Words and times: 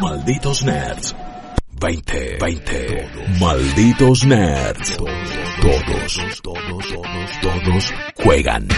Malditos 0.00 0.62
Nerds. 0.64 1.14
20, 1.80 2.38
20. 2.40 3.10
Malditos 3.40 4.24
Nerds. 4.24 4.96
Todos, 4.96 6.40
todos, 6.42 6.88
todos, 6.88 7.40
todos 7.42 7.92
juegan. 8.22 8.68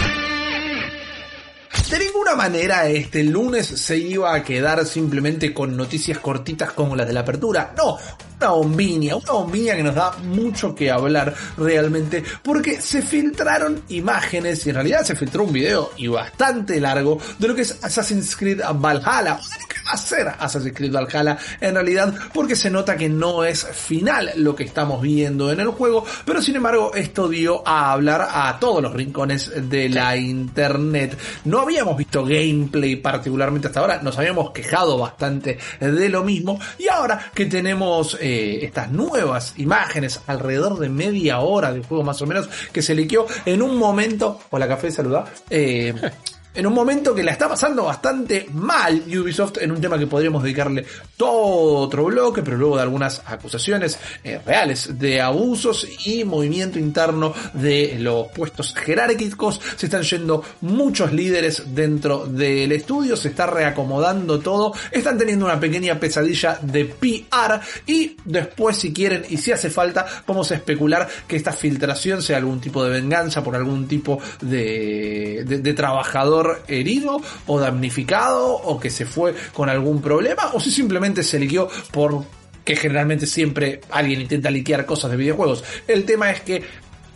De 1.89 1.99
ninguna 1.99 2.35
manera 2.35 2.87
este 2.87 3.23
lunes 3.23 3.67
se 3.67 3.97
iba 3.97 4.33
a 4.33 4.43
quedar 4.43 4.85
simplemente 4.85 5.53
con 5.53 5.75
noticias 5.75 6.19
cortitas 6.19 6.71
como 6.71 6.95
las 6.95 7.07
de 7.07 7.13
la 7.13 7.19
apertura. 7.21 7.73
No, 7.77 7.97
una 8.41 8.51
bombiña, 8.51 9.15
una 9.15 9.33
bombiña 9.33 9.75
que 9.75 9.83
nos 9.83 9.93
da 9.93 10.13
mucho 10.23 10.73
que 10.73 10.89
hablar 10.89 11.33
realmente, 11.57 12.23
porque 12.41 12.81
se 12.81 13.03
filtraron 13.03 13.83
imágenes 13.89 14.65
y 14.65 14.69
en 14.69 14.75
realidad 14.75 15.03
se 15.03 15.15
filtró 15.15 15.43
un 15.43 15.53
video 15.53 15.91
y 15.97 16.07
bastante 16.07 16.79
largo 16.79 17.19
de 17.37 17.47
lo 17.47 17.53
que 17.53 17.61
es 17.61 17.77
Assassin's 17.83 18.35
Creed 18.35 18.61
Valhalla, 18.75 19.35
o 19.35 19.47
de 19.47 19.61
lo 19.61 19.67
que 19.67 19.75
va 19.85 19.91
a 19.91 19.97
ser 19.97 20.27
Assassin's 20.39 20.75
Creed 20.75 20.91
Valhalla 20.91 21.37
en 21.59 21.75
realidad, 21.75 22.13
porque 22.33 22.55
se 22.55 22.71
nota 22.71 22.97
que 22.97 23.09
no 23.09 23.43
es 23.43 23.63
final 23.63 24.31
lo 24.37 24.55
que 24.55 24.63
estamos 24.63 25.01
viendo 25.03 25.51
en 25.51 25.59
el 25.59 25.67
juego, 25.67 26.03
pero 26.25 26.41
sin 26.41 26.55
embargo 26.55 26.93
esto 26.95 27.29
dio 27.29 27.61
a 27.67 27.91
hablar 27.91 28.27
a 28.31 28.57
todos 28.59 28.81
los 28.81 28.93
rincones 28.93 29.51
de 29.69 29.87
la 29.89 30.17
internet. 30.17 31.15
No 31.45 31.59
habíamos 31.59 31.95
visto 31.95 32.25
gameplay 32.25 32.95
particularmente 32.95 33.67
hasta 33.67 33.81
ahora, 33.81 34.01
nos 34.01 34.17
habíamos 34.17 34.49
quejado 34.49 34.97
bastante 34.97 35.59
de 35.79 36.09
lo 36.09 36.23
mismo 36.23 36.59
y 36.79 36.87
ahora 36.87 37.31
que 37.35 37.45
tenemos 37.45 38.17
eh, 38.19 38.30
estas 38.31 38.91
nuevas 38.91 39.53
imágenes 39.57 40.21
alrededor 40.27 40.79
de 40.79 40.89
media 40.89 41.39
hora 41.39 41.71
del 41.71 41.85
juego 41.85 42.03
más 42.03 42.21
o 42.21 42.27
menos 42.27 42.49
que 42.71 42.81
se 42.81 42.95
liqueó 42.95 43.25
en 43.45 43.61
un 43.61 43.77
momento, 43.77 44.39
hola 44.49 44.67
café, 44.67 44.91
saluda, 44.91 45.25
eh, 45.49 45.93
en 46.53 46.67
un 46.67 46.73
momento 46.73 47.15
que 47.15 47.23
la 47.23 47.31
está 47.31 47.47
pasando 47.47 47.85
bastante 47.85 48.47
mal 48.53 49.03
Ubisoft 49.07 49.57
en 49.61 49.71
un 49.71 49.79
tema 49.79 49.97
que 49.97 50.07
podríamos 50.07 50.43
dedicarle 50.43 50.85
todo 51.15 51.77
otro 51.77 52.05
bloque, 52.05 52.41
pero 52.41 52.57
luego 52.57 52.75
de 52.75 52.81
algunas 52.81 53.21
acusaciones 53.25 53.97
eh, 54.23 54.39
reales 54.45 54.99
de 54.99 55.21
abusos 55.21 55.87
y 56.05 56.23
movimiento 56.23 56.77
interno 56.77 57.33
de 57.53 57.95
los 57.99 58.27
puestos 58.27 58.73
jerárquicos, 58.75 59.61
se 59.75 59.85
están 59.85 60.03
yendo 60.03 60.43
muchos 60.61 61.13
líderes 61.13 61.63
dentro 61.73 62.25
del 62.25 62.71
estudio, 62.71 63.15
se 63.15 63.29
está 63.29 63.47
reacomodando 63.47 64.39
todo, 64.39 64.73
están 64.91 65.17
teniendo 65.17 65.45
una 65.45 65.59
pequeña 65.59 65.99
pesadilla 65.99 66.59
de 66.61 66.85
PR 66.85 67.61
y 67.85 68.17
después 68.25 68.77
si 68.77 68.91
quieren 68.91 69.25
y 69.29 69.37
si 69.37 69.51
hace 69.51 69.69
falta 69.69 70.05
a 70.27 70.55
especular 70.55 71.07
que 71.27 71.35
esta 71.35 71.51
filtración 71.51 72.21
sea 72.21 72.37
algún 72.37 72.59
tipo 72.59 72.83
de 72.83 72.89
venganza 72.89 73.43
por 73.43 73.55
algún 73.55 73.87
tipo 73.87 74.19
de, 74.41 75.43
de, 75.45 75.59
de 75.59 75.73
trabajador 75.73 76.40
herido 76.67 77.21
o 77.47 77.59
damnificado 77.59 78.53
o 78.53 78.79
que 78.79 78.89
se 78.89 79.05
fue 79.05 79.33
con 79.53 79.69
algún 79.69 80.01
problema 80.01 80.51
o 80.53 80.59
si 80.59 80.71
simplemente 80.71 81.23
se 81.23 81.39
liqueó 81.39 81.69
por 81.91 82.23
que 82.63 82.75
generalmente 82.75 83.25
siempre 83.25 83.81
alguien 83.89 84.21
intenta 84.21 84.51
liquear 84.51 84.85
cosas 84.85 85.11
de 85.11 85.17
videojuegos. 85.17 85.63
El 85.87 86.05
tema 86.05 86.31
es 86.31 86.41
que 86.41 86.63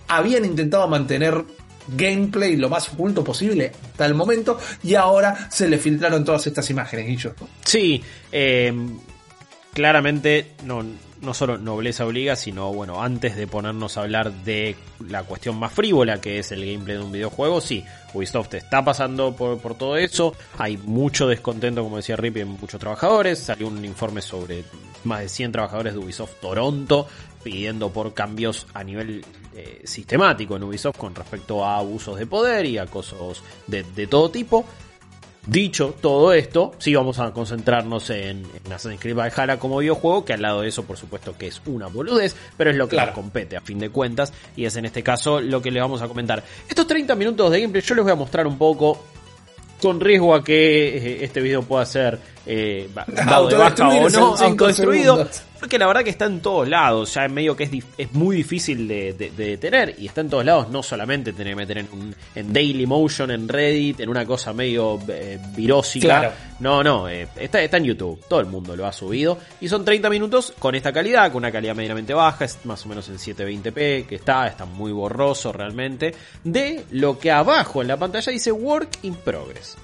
habían 0.08 0.46
intentado 0.46 0.88
mantener 0.88 1.44
gameplay 1.88 2.56
lo 2.56 2.70
más 2.70 2.90
oculto 2.90 3.24
posible 3.24 3.72
hasta 3.92 4.06
el 4.06 4.16
momento 4.16 4.60
y 4.84 4.96
ahora 4.96 5.48
se 5.52 5.68
le 5.68 5.78
filtraron 5.78 6.26
todas 6.26 6.48
estas 6.48 6.70
imágenes, 6.70 7.22
yo. 7.22 7.32
Sí, 7.64 8.04
eh, 8.32 8.74
claramente 9.74 10.54
no, 10.64 10.84
no 11.22 11.34
solo 11.34 11.58
nobleza 11.58 12.06
obliga, 12.06 12.36
sino 12.36 12.74
bueno, 12.74 13.02
antes 13.02 13.36
de 13.36 13.48
ponernos 13.48 13.98
a 13.98 14.02
hablar 14.02 14.32
de 14.32 14.76
la 15.08 15.24
cuestión 15.24 15.58
más 15.58 15.74
frívola 15.74 16.20
que 16.20 16.40
es 16.40 16.52
el 16.52 16.66
gameplay 16.66 16.98
de 16.98 17.04
un 17.04 17.12
videojuego, 17.12 17.62
sí, 17.62 17.84
Ubisoft 18.14 18.54
está 18.54 18.84
pasando 18.84 19.36
por, 19.36 19.60
por 19.60 19.76
todo 19.76 19.98
eso, 19.98 20.36
hay 20.58 20.78
mucho 20.78 21.28
descontento, 21.28 21.84
como 21.84 21.98
decía 21.98 22.16
Rip, 22.16 22.38
en 22.38 22.50
muchos 22.50 22.80
trabajadores, 22.80 23.40
salió 23.40 23.68
un 23.68 23.84
informe 23.84 24.22
sobre 24.22 24.64
más 25.04 25.22
de 25.22 25.30
100 25.30 25.52
trabajadores 25.52 25.94
de 25.94 26.00
Ubisoft 26.00 26.40
Toronto 26.42 27.08
pidiendo 27.44 27.92
por 27.92 28.14
cambios 28.16 28.66
a 28.74 28.84
nivel 28.84 29.24
eh, 29.56 29.82
sistemático 29.86 30.56
en 30.56 30.64
Ubisoft 30.64 30.98
con 30.98 31.14
respecto 31.14 31.64
a 31.64 31.78
abusos 31.78 32.18
de 32.18 32.26
poder 32.26 32.66
y 32.66 32.80
acosos 32.80 33.44
de, 33.68 33.84
de 33.84 34.08
todo 34.08 34.32
tipo. 34.32 34.66
Dicho 35.48 35.94
todo 36.02 36.34
esto, 36.34 36.74
sí 36.80 36.96
vamos 36.96 37.20
a 37.20 37.32
concentrarnos 37.32 38.10
en, 38.10 38.44
en 38.66 38.74
Assassin's 38.74 39.00
Creed 39.00 39.16
Valhalla 39.16 39.60
como 39.60 39.78
videojuego, 39.78 40.26
que 40.26 40.34
al 40.34 40.42
lado 40.42 40.62
de 40.62 40.70
eso, 40.70 40.84
por 40.84 40.98
supuesto, 40.98 41.38
que 41.38 41.48
es 41.48 41.62
una 41.68 41.88
boludez, 41.88 42.36
pero 42.58 42.72
es 42.72 42.76
lo 42.78 42.88
que 42.88 42.96
Claro. 42.96 43.12
nos 43.12 43.16
compete 43.16 43.56
a 43.56 43.62
fin 43.62 43.78
de 43.78 43.90
cuentas, 43.90 44.34
y 44.56 44.66
es 44.66 44.76
en 44.76 44.86
este 44.86 45.04
caso 45.04 45.40
lo 45.42 45.62
que 45.62 45.70
le 45.70 45.80
vamos 45.82 46.02
a 46.02 46.08
comentar. 46.08 46.44
Estos 46.68 46.88
30 46.88 47.14
minutos 47.16 47.52
de 47.52 47.62
gameplay 47.62 47.84
yo 47.84 47.94
les 47.96 48.04
voy 48.04 48.12
a 48.14 48.16
mostrar 48.16 48.48
un 48.48 48.58
poco, 48.58 49.04
con 49.82 50.00
riesgo 50.00 50.34
a 50.34 50.44
que 50.44 50.98
eh, 50.98 51.24
este 51.26 51.42
video 51.42 51.62
pueda 51.62 51.86
ser 51.86 52.18
eh, 52.48 52.90
dado 53.26 53.48
de 53.50 53.56
baja 53.56 53.88
o 53.90 54.10
no, 54.10 54.36
autodestruido, 54.36 55.16
segundos. 55.16 55.42
Porque 55.66 55.80
la 55.80 55.88
verdad 55.88 56.04
que 56.04 56.12
está 56.12 56.26
en 56.26 56.42
todos 56.42 56.68
lados, 56.70 57.12
ya 57.16 57.26
en 57.26 57.34
medio 57.34 57.56
que 57.56 57.64
es, 57.64 57.72
es 57.98 58.14
muy 58.14 58.36
difícil 58.36 58.88
de, 58.88 59.14
de- 59.14 59.32
de 59.32 59.46
detener, 59.48 59.96
y 59.98 60.06
está 60.06 60.22
en 60.22 60.30
todos 60.30 60.46
lados, 60.46 60.70
no 60.70 60.84
solamente 60.84 61.34
tener 61.34 61.54
que 61.54 61.56
meter 61.56 61.78
en, 61.80 61.88
un, 61.92 62.16
en 62.36 62.54
Daily 62.54 62.86
Motion, 62.86 63.32
en 63.32 63.48
Reddit, 63.50 64.00
en 64.02 64.10
una 64.10 64.26
cosa 64.28 64.54
medio 64.54 65.00
eh, 65.08 65.40
virósica, 65.56 66.06
Claro. 66.20 66.32
no, 66.60 66.84
no, 66.84 67.10
eh, 67.10 67.28
está, 67.36 67.64
está 67.64 67.78
en 67.78 67.86
YouTube, 67.86 68.24
todo 68.30 68.40
el 68.42 68.46
mundo 68.46 68.76
lo 68.76 68.86
ha 68.86 68.94
subido, 68.94 69.40
y 69.60 69.68
son 69.68 69.84
30 69.84 70.08
minutos 70.12 70.54
con 70.60 70.76
esta 70.76 70.94
calidad, 70.94 71.32
con 71.32 71.40
una 71.40 71.52
calidad 71.52 71.74
medianamente 71.76 72.14
baja, 72.14 72.46
es 72.46 72.60
más 72.66 72.86
o 72.86 72.90
menos 72.90 73.10
en 73.10 73.16
720p, 73.18 74.06
que 74.06 74.16
está, 74.16 74.46
está 74.46 74.66
muy 74.66 74.92
borroso 74.92 75.52
realmente, 75.52 76.14
de 76.44 76.86
lo 76.92 77.18
que 77.18 77.32
abajo 77.32 77.82
en 77.82 77.88
la 77.88 77.98
pantalla 77.98 78.32
dice 78.32 78.52
Work 78.52 79.00
in 79.02 79.16
Progress. 79.16 79.78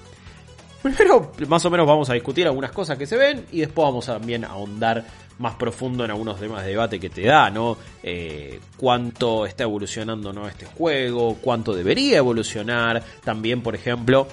Primero, 0.82 1.32
más 1.48 1.64
o 1.64 1.70
menos 1.70 1.86
vamos 1.86 2.10
a 2.10 2.14
discutir 2.14 2.46
algunas 2.46 2.72
cosas 2.72 2.98
que 2.98 3.06
se 3.06 3.16
ven 3.16 3.46
y 3.52 3.60
después 3.60 3.84
vamos 3.86 4.08
a 4.08 4.14
también 4.14 4.44
a 4.44 4.48
ahondar 4.48 5.04
más 5.38 5.54
profundo 5.54 6.04
en 6.04 6.10
algunos 6.10 6.38
temas 6.40 6.62
de 6.64 6.70
debate 6.70 6.98
que 7.00 7.08
te 7.10 7.22
da, 7.22 7.50
¿no? 7.50 7.76
Eh, 8.02 8.60
cuánto 8.76 9.46
está 9.46 9.62
evolucionando 9.64 10.32
¿no? 10.32 10.48
este 10.48 10.66
juego, 10.66 11.36
cuánto 11.40 11.72
debería 11.74 12.18
evolucionar. 12.18 13.02
También, 13.24 13.62
por 13.62 13.74
ejemplo, 13.74 14.26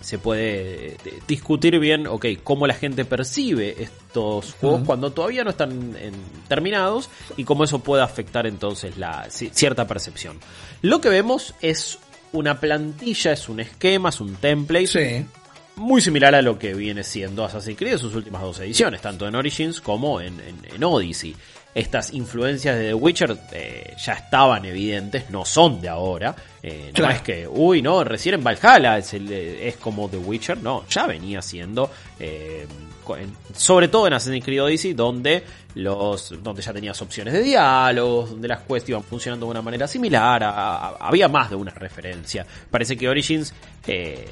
se 0.00 0.18
puede 0.18 0.92
eh, 0.92 0.96
discutir 1.26 1.78
bien, 1.78 2.06
ok, 2.06 2.26
cómo 2.42 2.66
la 2.66 2.74
gente 2.74 3.04
percibe 3.04 3.82
estos 3.82 4.54
juegos 4.54 4.82
cuando 4.86 5.12
todavía 5.12 5.44
no 5.44 5.50
están 5.50 5.72
en- 5.96 6.14
terminados 6.48 7.10
y 7.36 7.44
cómo 7.44 7.64
eso 7.64 7.80
puede 7.80 8.02
afectar 8.02 8.46
entonces 8.46 8.96
la 8.96 9.26
ci- 9.28 9.50
cierta 9.52 9.86
percepción. 9.86 10.38
Lo 10.82 11.00
que 11.02 11.08
vemos 11.10 11.54
es 11.60 11.98
una 12.32 12.60
plantilla, 12.60 13.32
es 13.32 13.48
un 13.48 13.60
esquema, 13.60 14.08
es 14.10 14.20
un 14.20 14.36
template 14.36 14.86
Sí. 14.86 15.26
Muy 15.80 16.00
similar 16.00 16.34
a 16.34 16.42
lo 16.42 16.58
que 16.58 16.74
viene 16.74 17.02
siendo 17.02 17.44
Assassin's 17.44 17.76
Creed 17.78 17.94
en 17.94 17.98
sus 17.98 18.14
últimas 18.14 18.42
dos 18.42 18.58
ediciones, 18.60 19.00
tanto 19.00 19.26
en 19.26 19.34
Origins 19.34 19.80
como 19.80 20.20
en, 20.20 20.38
en- 20.40 20.74
en 20.74 20.84
Odyssey. 20.84 21.34
Estas 21.72 22.12
influencias 22.14 22.76
de 22.76 22.88
The 22.88 22.94
Witcher 22.94 23.36
eh, 23.52 23.94
ya 24.04 24.14
estaban 24.14 24.64
evidentes, 24.64 25.30
no 25.30 25.44
son 25.44 25.80
de 25.80 25.88
ahora. 25.88 26.34
Eh, 26.62 26.86
no 26.88 26.92
Claro. 26.94 27.14
es 27.14 27.22
que, 27.22 27.46
uy, 27.48 27.80
no, 27.80 28.02
recién 28.02 28.34
en 28.34 28.42
Valhalla 28.44 28.98
es, 28.98 29.14
el- 29.14 29.30
es 29.32 29.76
como 29.76 30.08
The 30.08 30.16
Witcher, 30.16 30.58
no, 30.58 30.84
ya 30.88 31.06
venía 31.06 31.40
siendo, 31.40 31.88
eh, 32.18 32.66
sobre 33.54 33.88
todo 33.88 34.06
en 34.08 34.12
Assassin's 34.14 34.44
Creed 34.44 34.62
Odyssey, 34.64 34.92
donde 34.94 35.44
los 35.74 36.42
donde 36.42 36.60
ya 36.62 36.72
tenías 36.72 37.00
opciones 37.02 37.32
de 37.34 37.42
diálogos, 37.42 38.30
donde 38.30 38.48
las 38.48 38.62
quests 38.62 38.88
iban 38.88 39.04
funcionando 39.04 39.46
de 39.46 39.50
una 39.50 39.62
manera 39.62 39.86
similar, 39.86 40.42
a- 40.42 40.50
a- 40.50 40.96
había 41.00 41.28
más 41.28 41.50
de 41.50 41.56
una 41.56 41.70
referencia. 41.72 42.44
Parece 42.70 42.96
que 42.96 43.08
Origins 43.08 43.54
eh, 43.86 44.28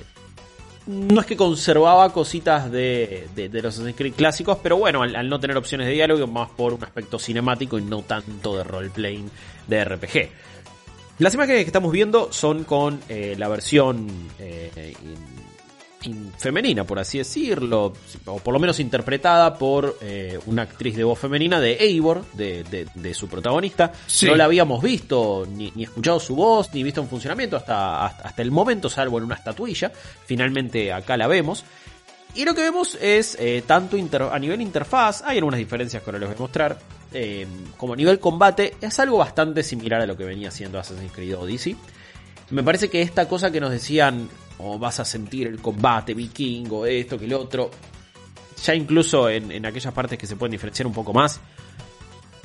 no 0.89 1.21
es 1.21 1.27
que 1.27 1.37
conservaba 1.37 2.11
cositas 2.15 2.73
de, 2.73 3.29
de, 3.35 3.63
los 3.63 3.75
Assassin's 3.75 3.95
Creed 3.95 4.15
clásicos, 4.15 4.57
pero 4.63 4.79
bueno, 4.79 5.03
al, 5.03 5.29
no 5.29 5.39
tener 5.39 5.55
opciones 5.59 5.87
de 5.87 5.93
diálogo, 5.93 6.27
más 6.27 6.49
por 6.49 6.73
un 6.73 6.83
aspecto 6.83 7.19
cinemático 7.19 7.79
y 7.79 7.83
no 7.83 8.01
tanto 8.03 8.57
de 8.57 8.65
roleplaying 8.65 9.31
de 9.67 9.85
RPG. 9.85 10.31
Las 11.19 11.35
imágenes 11.35 11.65
que 11.65 11.67
estamos 11.67 11.93
viendo 11.93 12.33
son 12.33 12.65
con 12.65 13.01
eh, 13.11 13.35
la 13.37 13.49
versión 13.49 14.09
eh, 14.39 14.95
femenina, 16.39 16.85
por 16.85 16.99
así 16.99 17.19
decirlo, 17.19 17.93
o 18.27 18.39
por 18.39 18.55
lo 18.55 18.61
menos 18.61 18.79
interpretada 18.81 19.55
por 19.55 19.99
eh, 20.01 20.39
una 20.47 20.63
actriz 20.63 20.97
de 20.97 21.05
voz 21.05 21.19
femenina 21.19 21.61
de 21.61 21.73
Eivor, 21.75 22.25
de, 22.35 22.63
de- 22.65 22.87
de 22.95 23.15
su 23.15 23.29
protagonista. 23.29 23.93
Sí. 24.07 24.27
No 24.27 24.37
la 24.37 24.45
habíamos 24.45 24.83
visto, 24.83 25.47
ni, 25.51 25.73
ni 25.75 25.83
escuchado 25.85 26.21
su 26.21 26.37
voz, 26.37 26.73
ni 26.73 26.83
visto 26.83 27.01
en 27.01 27.09
funcionamiento 27.09 27.57
hasta, 27.57 28.07
hasta, 28.07 28.29
hasta 28.29 28.43
el 28.43 28.51
momento, 28.51 28.89
salvo 28.89 29.19
en 29.19 29.25
una 29.25 29.35
estatuilla. 29.35 29.91
Finalmente 30.25 30.93
acá 30.93 31.17
la 31.17 31.27
vemos. 31.27 31.65
Y 32.35 32.45
lo 32.45 32.55
que 32.55 32.61
vemos 32.63 32.95
es, 33.01 33.37
eh, 33.41 33.65
tanto 33.67 33.97
a 34.31 34.39
nivel 34.39 34.61
interfaz, 34.61 35.23
hay 35.25 35.39
algunas 35.39 35.59
diferencias 35.59 36.03
que 36.03 36.11
ahora 36.11 36.21
les 36.21 36.29
voy 36.29 36.37
a 36.37 36.41
mostrar, 36.41 36.79
eh, 37.13 37.47
como 37.77 37.95
a 37.95 37.97
nivel 37.97 38.21
combate, 38.21 38.77
es 38.81 38.99
algo 39.01 39.19
bastante 39.19 39.63
similar 39.65 40.03
a 40.03 40.07
lo 40.07 40.17
que 40.17 40.25
venía 40.25 40.49
haciendo 40.49 40.79
Assassin's 40.79 41.11
Creed 41.11 41.37
Odyssey. 41.37 41.77
Me 42.51 42.63
parece 42.63 42.89
que 42.89 43.03
esta 43.03 43.27
cosa 43.29 43.51
que 43.51 43.61
nos 43.61 43.71
decían, 43.71 44.29
o 44.59 44.79
vas 44.79 45.01
a 45.01 45.05
sentir 45.05 45.47
el 45.47 45.61
combate 45.61 46.15
vikingo, 46.15 46.87
esto, 46.87 47.19
que 47.19 47.25
el 47.25 47.35
otro, 47.35 47.71
ya 48.63 48.75
incluso 48.75 49.29
en, 49.29 49.53
en 49.53 49.67
aquellas 49.67 49.93
partes 49.93 50.19
que 50.19 50.27
se 50.27 50.37
pueden 50.37 50.53
diferenciar 50.53 50.87
un 50.87 50.93
poco 50.93 51.13
más, 51.13 51.41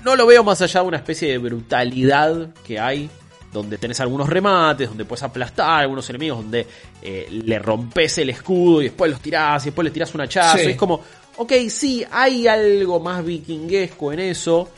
no 0.03 0.15
lo 0.15 0.25
veo 0.25 0.43
más 0.43 0.61
allá 0.61 0.81
de 0.81 0.87
una 0.87 0.97
especie 0.97 1.29
de 1.29 1.37
brutalidad 1.37 2.53
que 2.65 2.79
hay 2.79 3.09
donde 3.53 3.77
tenés 3.77 3.99
algunos 3.99 4.27
remates, 4.27 4.89
donde 4.89 5.05
puedes 5.05 5.23
aplastar 5.23 5.69
a 5.69 5.77
algunos 5.79 6.09
enemigos, 6.09 6.39
donde 6.39 6.67
eh, 7.01 7.27
le 7.29 7.59
rompes 7.59 8.17
el 8.17 8.31
escudo 8.31 8.81
y 8.81 8.85
después 8.85 9.11
los 9.11 9.21
tirás 9.21 9.63
y 9.63 9.65
después 9.67 9.85
le 9.85 9.91
tirás 9.91 10.13
un 10.15 10.21
hachazo. 10.21 10.57
es 10.57 10.75
como, 10.75 11.01
ok, 11.37 11.53
sí, 11.69 12.03
hay 12.11 12.47
algo 12.47 12.99
más 12.99 13.23
vikinguesco 13.23 14.11
en 14.11 14.19
eso, 14.19 14.69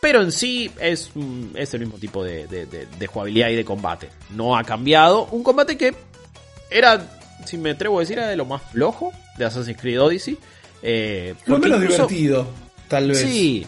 pero 0.00 0.20
en 0.20 0.32
sí 0.32 0.70
es, 0.80 1.10
es 1.54 1.74
el 1.74 1.80
mismo 1.80 1.98
tipo 1.98 2.22
de, 2.22 2.46
de, 2.46 3.06
jugabilidad 3.06 3.48
y 3.48 3.54
de 3.54 3.64
combate. 3.64 4.10
No 4.30 4.56
ha 4.56 4.64
cambiado. 4.64 5.28
Un 5.30 5.42
combate 5.42 5.78
que 5.78 5.94
era, 6.70 7.06
si 7.44 7.58
me 7.58 7.70
atrevo 7.70 7.98
a 7.98 8.00
decir, 8.00 8.18
era 8.18 8.28
de 8.28 8.36
lo 8.36 8.44
más 8.44 8.62
flojo 8.62 9.12
de 9.36 9.44
Assassin's 9.44 9.80
Creed 9.80 10.00
Odyssey. 10.00 10.38
Eh, 10.82 11.34
lo 11.46 11.58
menos 11.58 11.80
divertido, 11.80 12.46
tal 12.88 13.08
vez. 13.08 13.18
Sí, 13.18 13.66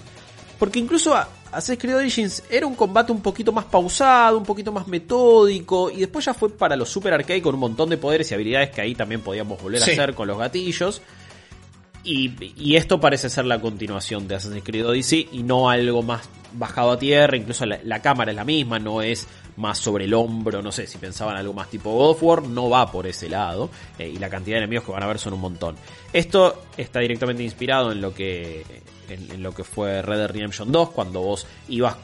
porque 0.58 0.78
incluso 0.78 1.14
Assassin's 1.52 1.78
Creed 1.78 1.96
Origins 1.96 2.42
era 2.50 2.66
un 2.66 2.74
combate 2.74 3.12
un 3.12 3.22
poquito 3.22 3.52
más 3.52 3.64
pausado, 3.64 4.36
un 4.38 4.44
poquito 4.44 4.72
más 4.72 4.86
metódico, 4.86 5.90
y 5.90 5.98
después 6.00 6.24
ya 6.24 6.34
fue 6.34 6.50
para 6.50 6.76
los 6.76 6.88
Super 6.88 7.14
Arcade 7.14 7.40
con 7.40 7.54
un 7.54 7.60
montón 7.60 7.88
de 7.88 7.96
poderes 7.96 8.30
y 8.30 8.34
habilidades 8.34 8.70
que 8.70 8.80
ahí 8.80 8.94
también 8.94 9.20
podíamos 9.20 9.60
volver 9.60 9.82
a 9.82 9.84
hacer 9.84 10.14
con 10.14 10.28
los 10.28 10.38
gatillos. 10.38 11.00
Y, 12.04 12.74
esto 12.74 13.00
parece 13.00 13.28
ser 13.28 13.44
la 13.44 13.60
continuación 13.60 14.28
de 14.28 14.36
Assassin's 14.36 14.64
Creed 14.64 14.86
Odyssey 14.86 15.28
y 15.32 15.42
no 15.42 15.68
algo 15.68 16.02
más 16.02 16.28
bajado 16.52 16.92
a 16.92 16.98
tierra, 16.98 17.36
incluso 17.36 17.66
la, 17.66 18.00
cámara 18.00 18.30
es 18.30 18.36
la 18.36 18.44
misma, 18.44 18.78
no 18.78 19.02
es 19.02 19.26
más 19.58 19.78
sobre 19.78 20.04
el 20.04 20.14
hombro, 20.14 20.62
no 20.62 20.72
sé, 20.72 20.86
si 20.86 20.98
pensaban 20.98 21.36
algo 21.36 21.52
más 21.52 21.68
tipo 21.68 21.92
God 21.92 22.10
of 22.10 22.22
War, 22.22 22.42
no 22.44 22.70
va 22.70 22.90
por 22.90 23.06
ese 23.06 23.28
lado, 23.28 23.68
eh, 23.98 24.08
y 24.08 24.18
la 24.18 24.30
cantidad 24.30 24.56
de 24.56 24.64
enemigos 24.64 24.84
que 24.84 24.92
van 24.92 25.02
a 25.02 25.06
ver 25.06 25.18
son 25.18 25.34
un 25.34 25.40
montón. 25.40 25.76
Esto 26.12 26.62
está 26.76 27.00
directamente 27.00 27.42
inspirado 27.42 27.92
en 27.92 28.00
lo 28.00 28.14
que 28.14 28.64
en, 29.08 29.42
lo 29.42 29.52
que 29.52 29.64
fue 29.64 30.02
Red 30.02 30.18
Dead 30.18 30.30
Redemption 30.30 30.70
2, 30.70 30.90
cuando 30.90 31.20
vos 31.20 31.46
ibas 31.68 31.96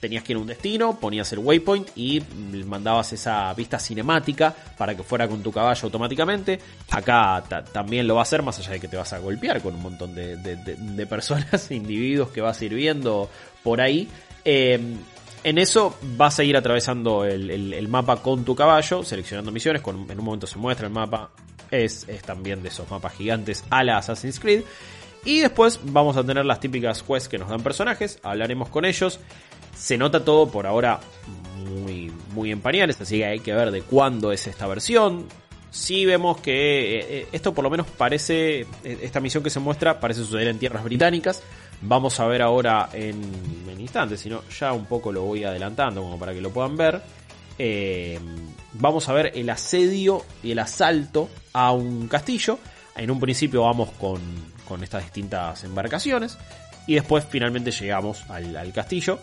tenías 0.00 0.24
que 0.24 0.32
ir 0.32 0.36
a 0.36 0.40
un 0.40 0.48
destino, 0.48 0.98
ponías 0.98 1.32
el 1.32 1.38
waypoint 1.38 1.90
y 1.94 2.20
mandabas 2.66 3.12
esa 3.12 3.54
vista 3.54 3.78
cinemática 3.78 4.52
para 4.76 4.96
que 4.96 5.04
fuera 5.04 5.28
con 5.28 5.44
tu 5.44 5.52
caballo 5.52 5.80
automáticamente. 5.84 6.58
Acá 6.90 7.44
también 7.72 8.08
lo 8.08 8.16
va 8.16 8.22
a 8.22 8.24
hacer, 8.24 8.42
más 8.42 8.58
allá 8.58 8.72
de 8.72 8.80
que 8.80 8.88
te 8.88 8.96
vas 8.96 9.12
a 9.12 9.18
golpear 9.18 9.62
con 9.62 9.76
un 9.76 9.82
montón 9.82 10.12
de, 10.12 11.06
personas, 11.08 11.70
individuos 11.70 12.30
que 12.30 12.40
vas 12.40 12.60
a 12.60 12.64
ir 12.64 12.74
viendo 12.74 13.30
por 13.62 13.80
ahí. 13.80 14.08
Eh, 14.44 14.80
en 15.44 15.58
eso 15.58 15.96
vas 16.16 16.38
a 16.38 16.44
ir 16.44 16.56
atravesando 16.56 17.24
el, 17.24 17.88
mapa 17.88 18.22
con 18.22 18.44
tu 18.44 18.54
caballo, 18.54 19.02
seleccionando 19.02 19.50
misiones, 19.50 19.82
con, 19.82 20.10
en 20.10 20.18
un 20.18 20.24
momento 20.24 20.46
se 20.46 20.58
muestra 20.58 20.86
el 20.86 20.92
mapa, 20.92 21.30
es, 21.70 22.06
es 22.08 22.22
también 22.22 22.62
de 22.62 22.68
esos 22.68 22.90
mapas 22.90 23.14
gigantes 23.14 23.64
a 23.70 23.82
la 23.82 23.98
Assassin's 23.98 24.38
Creed. 24.38 24.62
Y 25.24 25.40
después 25.40 25.80
vamos 25.84 26.16
a 26.16 26.24
tener 26.24 26.44
las 26.44 26.60
típicas 26.60 27.02
quests 27.02 27.28
que 27.28 27.38
nos 27.38 27.48
dan 27.48 27.62
personajes, 27.62 28.18
hablaremos 28.22 28.68
con 28.68 28.84
ellos. 28.84 29.20
Se 29.76 29.96
nota 29.96 30.24
todo 30.24 30.50
por 30.50 30.66
ahora 30.66 31.00
muy, 31.62 32.12
muy 32.34 32.50
en 32.50 32.60
pañales, 32.60 33.00
así 33.00 33.18
que 33.18 33.24
hay 33.24 33.40
que 33.40 33.54
ver 33.54 33.70
de 33.70 33.82
cuándo 33.82 34.32
es 34.32 34.46
esta 34.46 34.66
versión. 34.66 35.26
Si 35.70 36.04
vemos 36.04 36.38
que 36.40 36.98
eh, 36.98 37.06
eh, 37.08 37.26
esto 37.32 37.54
por 37.54 37.64
lo 37.64 37.70
menos 37.70 37.86
parece, 37.86 38.60
eh, 38.60 38.66
esta 39.02 39.20
misión 39.20 39.42
que 39.42 39.48
se 39.48 39.60
muestra 39.60 40.00
parece 40.00 40.20
suceder 40.20 40.48
en 40.48 40.58
tierras 40.58 40.84
británicas. 40.84 41.42
Vamos 41.82 42.18
a 42.20 42.26
ver 42.26 42.42
ahora 42.42 42.88
en, 42.92 43.20
en 43.68 43.80
instantes, 43.80 44.20
si 44.20 44.30
no 44.30 44.42
ya 44.48 44.72
un 44.72 44.86
poco 44.86 45.12
lo 45.12 45.22
voy 45.22 45.44
adelantando 45.44 46.02
como 46.02 46.18
para 46.18 46.32
que 46.32 46.40
lo 46.40 46.50
puedan 46.50 46.76
ver. 46.76 47.02
vamos 48.74 49.08
a 49.08 49.12
ver 49.12 49.32
el 49.34 49.50
asedio 49.50 50.24
y 50.42 50.52
el 50.52 50.58
asalto 50.58 51.28
a 51.52 51.72
un 51.72 52.08
castillo. 52.08 52.58
En 52.94 53.10
un 53.10 53.18
principio 53.18 53.62
vamos 53.62 53.90
con 53.92 54.20
con 54.72 54.82
estas 54.82 55.04
distintas 55.04 55.64
embarcaciones. 55.64 56.38
Y 56.86 56.94
después 56.94 57.26
finalmente 57.28 57.70
llegamos 57.70 58.24
al, 58.30 58.72
castillo. 58.72 59.18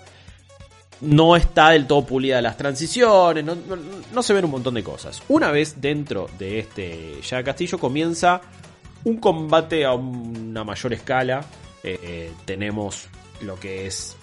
No 1.02 1.36
está 1.36 1.72
del 1.72 1.88
todo 1.88 2.06
pulida 2.06 2.40
las 2.42 2.56
transiciones, 2.56 3.44
no, 3.44 4.24
se 4.24 4.34
ven 4.34 4.46
un 4.46 4.52
montón 4.52 4.76
de 4.76 4.84
cosas. 4.84 5.24
Una 5.30 5.50
vez 5.50 5.82
dentro 5.82 6.30
de 6.38 6.60
este 6.60 7.22
ya 7.22 7.42
castillo 7.42 7.80
comienza 7.80 8.42
un 9.06 9.18
combate 9.18 9.86
a 9.86 9.94
una 9.94 10.64
mayor 10.64 10.94
escala. 10.94 11.44
Eh, 11.84 12.00
eh, 12.02 12.32
tenemos 12.46 13.08
lo 13.42 13.60
que 13.60 13.88
es 13.88 14.16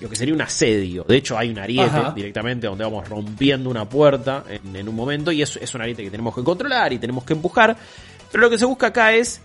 lo 0.00 0.08
que 0.08 0.16
sería 0.16 0.34
un 0.34 0.40
asedio. 0.40 1.04
De 1.04 1.16
hecho, 1.16 1.36
hay 1.36 1.50
un 1.50 1.58
ariete 1.58 1.98
directamente 2.14 2.68
donde 2.68 2.84
vamos 2.84 3.08
rompiendo 3.08 3.68
una 3.68 3.88
puerta 3.88 4.44
en, 4.48 4.88
un 4.88 4.94
momento 4.94 5.32
y 5.32 5.42
es, 5.42 5.56
es 5.56 5.74
un 5.74 5.82
ariete 5.82 6.04
que 6.04 6.10
tenemos 6.10 6.34
que 6.34 6.44
controlar 6.44 6.92
y 6.92 6.98
tenemos 6.98 7.24
que 7.24 7.32
empujar. 7.32 7.76
Pero 8.30 8.42
lo 8.42 8.50
que 8.50 8.58
se 8.58 8.64
busca 8.64 8.88
acá 8.88 9.12
es 9.12 9.40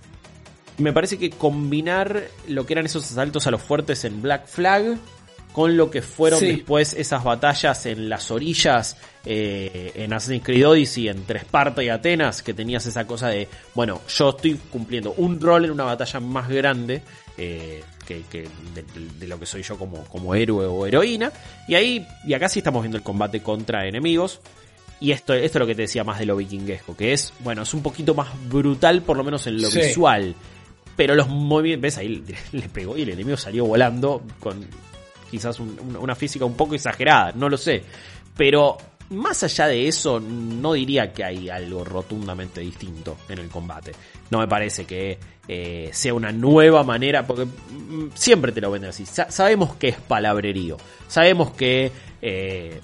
me 0.77 0.93
parece 0.93 1.17
que 1.17 1.29
combinar 1.29 2.23
lo 2.47 2.65
que 2.65 2.73
eran 2.73 2.85
esos 2.85 3.03
asaltos 3.11 3.47
a 3.47 3.51
los 3.51 3.61
fuertes 3.61 4.05
en 4.05 4.21
Black 4.21 4.47
Flag 4.47 4.97
con 5.53 5.77
lo 5.77 5.89
que 5.89 6.01
fueron 6.01 6.39
después 6.41 6.93
esas 6.93 7.23
batallas 7.23 7.85
en 7.85 8.09
las 8.09 8.31
orillas 8.31 8.97
eh, 9.23 9.91
en 9.95 10.11
Assassin's 10.11 10.43
Creed 10.43 10.67
Odyssey 10.67 11.07
entre 11.07 11.39
Esparta 11.39 11.81
y 11.83 11.89
Atenas, 11.89 12.41
que 12.41 12.53
tenías 12.53 12.85
esa 12.87 13.05
cosa 13.05 13.29
de, 13.29 13.47
bueno, 13.75 14.01
yo 14.09 14.31
estoy 14.31 14.55
cumpliendo 14.71 15.13
un 15.15 15.39
rol 15.39 15.65
en 15.65 15.71
una 15.71 15.83
batalla 15.83 16.19
más 16.19 16.49
grande 16.49 17.03
eh, 17.37 17.83
que, 18.05 18.23
de, 18.73 19.27
lo 19.27 19.39
que 19.39 19.45
soy 19.45 19.61
yo 19.61 19.77
como, 19.77 20.03
como 20.05 20.33
héroe 20.33 20.65
o 20.65 20.87
heroína. 20.87 21.31
Y 21.67 21.75
ahí, 21.75 22.05
y 22.25 22.33
acá 22.33 22.49
sí 22.49 22.59
estamos 22.59 22.81
viendo 22.81 22.97
el 22.97 23.03
combate 23.03 23.41
contra 23.41 23.87
enemigos. 23.87 24.41
Y 24.99 25.11
esto, 25.11 25.33
esto 25.33 25.57
es 25.57 25.59
lo 25.59 25.67
que 25.67 25.75
te 25.75 25.83
decía 25.83 26.03
más 26.03 26.17
de 26.17 26.25
lo 26.25 26.35
vikinguesco, 26.35 26.95
que 26.97 27.13
es, 27.13 27.31
bueno, 27.39 27.61
es 27.61 27.73
un 27.73 27.83
poquito 27.83 28.15
más 28.15 28.29
brutal, 28.49 29.03
por 29.03 29.17
lo 29.17 29.23
menos 29.23 29.45
en 29.47 29.61
lo 29.61 29.69
visual. 29.69 30.33
Pero 30.95 31.13
los 31.13 31.27
movimientos, 31.27 31.81
ves 31.81 31.97
ahí 31.97 32.23
le 32.51 32.69
pegó 32.69 32.97
y 32.97 33.03
el 33.03 33.09
enemigo 33.09 33.37
salió 33.37 33.65
volando 33.65 34.23
con 34.39 34.65
quizás 35.33 35.59
una 35.59 36.13
física 36.13 36.45
un 36.45 36.53
poco 36.53 36.75
exagerada, 36.75 37.31
no 37.31 37.49
lo 37.49 37.57
sé. 37.57 37.81
Pero 38.37 38.77
más 39.09 39.41
allá 39.41 39.65
de 39.65 39.87
eso, 39.87 40.19
no 40.19 40.73
diría 40.73 41.11
que 41.11 41.23
hay 41.23 41.49
algo 41.49 41.83
rotundamente 41.83 42.61
distinto 42.61 43.17
en 43.27 43.39
el 43.39 43.49
combate. 43.49 43.93
No 44.29 44.37
me 44.37 44.47
parece 44.47 44.85
que 44.85 45.17
eh, 45.47 45.89
sea 45.91 46.13
una 46.13 46.31
nueva 46.31 46.83
manera, 46.83 47.25
porque 47.25 47.45
mm, 47.45 48.11
siempre 48.13 48.51
te 48.51 48.61
lo 48.61 48.69
venden 48.69 48.91
así. 48.91 49.05
sabemos 49.07 49.75
que 49.75 49.87
es 49.87 49.97
palabrerío, 49.97 50.77
sabemos 51.07 51.49
que 51.53 51.91
eh, 52.21 52.79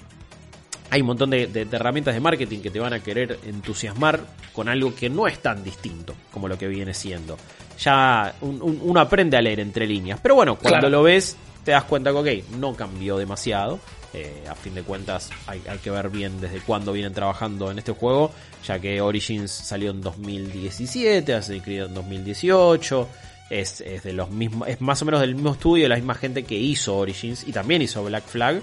hay 0.90 1.00
un 1.02 1.06
montón 1.06 1.30
de, 1.30 1.68
herramientas 1.70 2.14
de 2.14 2.20
marketing 2.20 2.58
que 2.58 2.70
te 2.70 2.80
van 2.80 2.94
a 2.94 3.00
querer 3.00 3.38
entusiasmar 3.46 4.20
con 4.52 4.68
algo 4.68 4.92
que 4.92 5.08
no 5.08 5.28
es 5.28 5.38
tan 5.38 5.62
distinto 5.62 6.16
como 6.32 6.48
lo 6.48 6.58
que 6.58 6.66
viene 6.66 6.94
siendo. 6.94 7.38
Ya 7.78 8.34
uno 8.40 9.00
aprende 9.00 9.36
a 9.36 9.40
leer 9.40 9.60
entre 9.60 9.86
líneas. 9.86 10.18
Pero 10.20 10.34
bueno, 10.34 10.56
cuando 10.56 10.90
lo 10.90 11.04
ves, 11.04 11.36
te 11.70 11.74
das 11.74 11.84
cuenta 11.84 12.10
que, 12.10 12.16
ok, 12.16 12.50
no 12.58 12.74
cambió 12.74 13.16
demasiado. 13.16 13.78
Eh, 14.12 14.42
a 14.50 14.56
fin 14.56 14.74
de 14.74 14.82
cuentas, 14.82 15.30
hay, 15.46 15.60
que 15.84 15.88
ver 15.88 16.10
bien 16.10 16.40
desde 16.40 16.58
cuándo 16.58 16.92
vienen 16.92 17.14
trabajando 17.14 17.70
en 17.70 17.78
este 17.78 17.92
juego, 17.92 18.32
ya 18.66 18.80
que 18.80 19.00
Origins 19.00 19.52
salió 19.52 19.92
en 19.92 20.00
2017, 20.00 21.32
hace 21.32 21.60
Creed 21.60 21.84
en 21.84 21.94
2018. 21.94 23.08
Es, 23.50 23.80
es, 23.82 24.02
de 24.02 24.12
los 24.12 24.30
mismos, 24.30 24.66
es 24.66 24.80
más 24.80 25.00
o 25.02 25.04
menos 25.04 25.20
del 25.20 25.36
mismo 25.36 25.52
estudio, 25.52 25.88
la 25.88 25.94
misma 25.94 26.16
gente 26.16 26.42
que 26.42 26.56
hizo 26.56 26.96
Origins 26.96 27.46
y 27.46 27.52
también 27.52 27.82
hizo 27.82 28.02
Black 28.02 28.24
Flag 28.24 28.60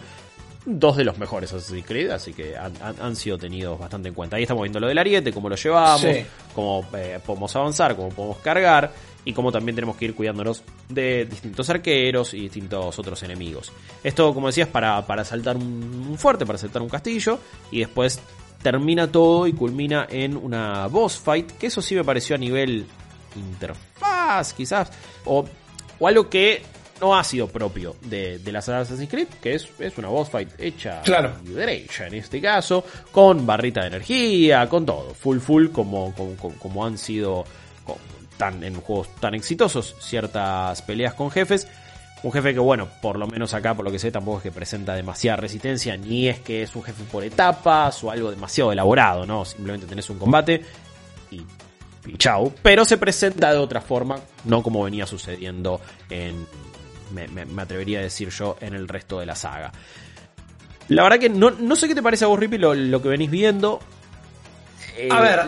dos 0.66 0.98
de 0.98 1.06
los 1.06 1.18
mejores 1.18 1.54
Assassin's 1.54 1.86
Creed, 1.86 2.10
así 2.10 2.34
que 2.34 2.58
han, 2.58 3.16
sido 3.16 3.38
tenidos 3.38 3.80
bastante 3.80 4.10
en 4.10 4.14
cuenta. 4.14 4.36
Ahí 4.36 4.44
estamos 4.44 4.64
viendo 4.64 4.82
lo 4.82 4.88
del 4.88 4.98
ariete, 4.98 5.32
cómo 5.32 5.48
lo 5.48 5.56
llevamos, 5.56 6.06
cómo 6.54 6.86
eh, 6.94 7.20
podemos 7.26 7.56
avanzar, 7.56 7.96
cómo 7.96 8.10
podemos 8.10 8.38
cargar 8.40 8.92
y 9.28 9.34
cómo 9.34 9.52
también 9.52 9.76
tenemos 9.76 9.98
que 9.98 10.06
ir 10.06 10.16
cuidándonos 10.16 10.64
de 10.88 11.26
distintos 11.26 11.70
arqueros 11.70 12.34
y 12.34 12.44
distintos 12.44 12.98
otros 12.98 13.22
enemigos. 13.24 13.74
Esto, 14.02 14.34
como 14.34 14.48
decías, 14.48 14.70
para, 14.70 15.06
para 15.06 15.26
saltar 15.26 15.58
un, 15.58 16.16
fuerte, 16.18 16.46
para 16.46 16.58
saltar 16.58 16.82
un 16.82 16.88
castillo 16.88 17.38
y 17.70 17.80
después 17.80 18.22
termina 18.64 19.12
todo 19.12 19.46
y 19.46 19.52
culmina 19.52 20.08
en 20.10 20.38
una 20.38 20.88
boss 20.88 21.18
fight, 21.18 21.52
que 21.52 21.68
eso 21.68 21.82
sí 21.82 21.94
me 21.94 22.06
pareció 22.06 22.38
a 22.38 22.40
nivel 22.40 22.86
interfaz, 23.36 24.54
quizás, 24.54 24.92
o, 25.26 25.46
o 26.00 26.08
algo 26.08 26.30
que 26.30 26.62
no 27.02 27.14
ha 27.14 27.24
sido 27.26 27.50
propio 27.50 27.98
de, 28.04 28.40
de 28.40 28.52
las 28.54 28.70
Assassin's 28.70 29.10
Creed, 29.10 29.28
que 29.42 29.56
es, 29.56 29.68
es 29.78 29.98
una 29.98 30.08
boss 30.08 30.30
fight 30.30 30.50
hecha 30.58 31.02
claro. 31.02 31.34
y 31.46 31.50
derecha 31.50 32.08
en 32.08 32.14
este 32.14 32.42
caso, 32.42 32.86
con 33.12 33.46
barrita 33.46 33.82
de 33.82 33.88
energía, 33.88 34.70
con 34.70 34.86
todo, 34.86 35.14
full 35.14 35.40
full 35.40 35.68
como, 35.68 36.14
como, 36.16 36.86
han 36.86 36.98
sido 36.98 37.44
tan, 38.38 38.64
en 38.64 38.76
juegos 38.82 39.10
tan 39.20 39.34
exitosos 39.34 39.96
ciertas 40.00 40.82
peleas 40.84 41.14
con 41.14 41.30
jefes. 41.32 41.68
Un 42.24 42.32
jefe 42.32 42.54
que, 42.54 42.60
bueno, 42.60 42.88
por 43.02 43.20
lo 43.20 43.28
menos 43.28 43.54
acá, 43.54 43.76
por 43.76 43.86
lo 43.86 43.92
que 43.92 44.00
sé, 44.00 44.12
tampoco 44.12 44.38
es 44.38 44.44
que 44.44 44.52
presenta 44.52 44.96
demasiada 44.96 45.38
resistencia, 45.38 45.96
ni 45.98 46.28
es 46.28 46.40
que 46.40 46.64
es 46.64 46.76
un 46.76 46.82
jefe 46.84 47.04
por 47.12 47.24
etapas 47.24 48.04
o 48.04 48.10
algo 48.10 48.32
demasiado 48.32 48.72
elaborado, 48.72 49.26
¿no? 49.26 49.46
Simplemente 49.46 49.86
tenés 49.86 50.10
un 50.10 50.18
combate 50.18 50.64
y 51.32 51.42
y 52.08 52.18
chau. 52.18 52.54
Pero 52.64 52.86
se 52.86 52.98
presenta 52.98 53.52
de 53.52 53.58
otra 53.60 53.82
forma, 53.82 54.18
no 54.46 54.64
como 54.64 54.82
venía 54.84 55.06
sucediendo 55.06 55.82
en, 56.10 56.48
me, 57.12 57.28
me- 57.28 57.46
me 57.46 57.62
atrevería 57.62 58.00
a 58.00 58.02
decir 58.04 58.30
yo, 58.30 58.56
en 58.62 58.74
el 58.74 58.88
resto 58.88 59.20
de 59.20 59.26
la 59.26 59.36
saga. 59.36 59.72
La 60.88 61.04
verdad 61.04 61.20
que 61.20 61.28
no, 61.30 61.52
no 61.52 61.76
sé 61.76 61.88
qué 61.90 61.94
te 61.96 62.02
parece 62.02 62.24
a 62.24 62.30
vos, 62.30 62.40
Rippy, 62.40 62.58
lo, 62.58 62.74
lo 62.74 63.02
que 63.02 63.10
venís 63.10 63.30
viendo. 63.30 63.80
Eh, 64.96 65.10
A 65.12 65.20
ver, 65.20 65.42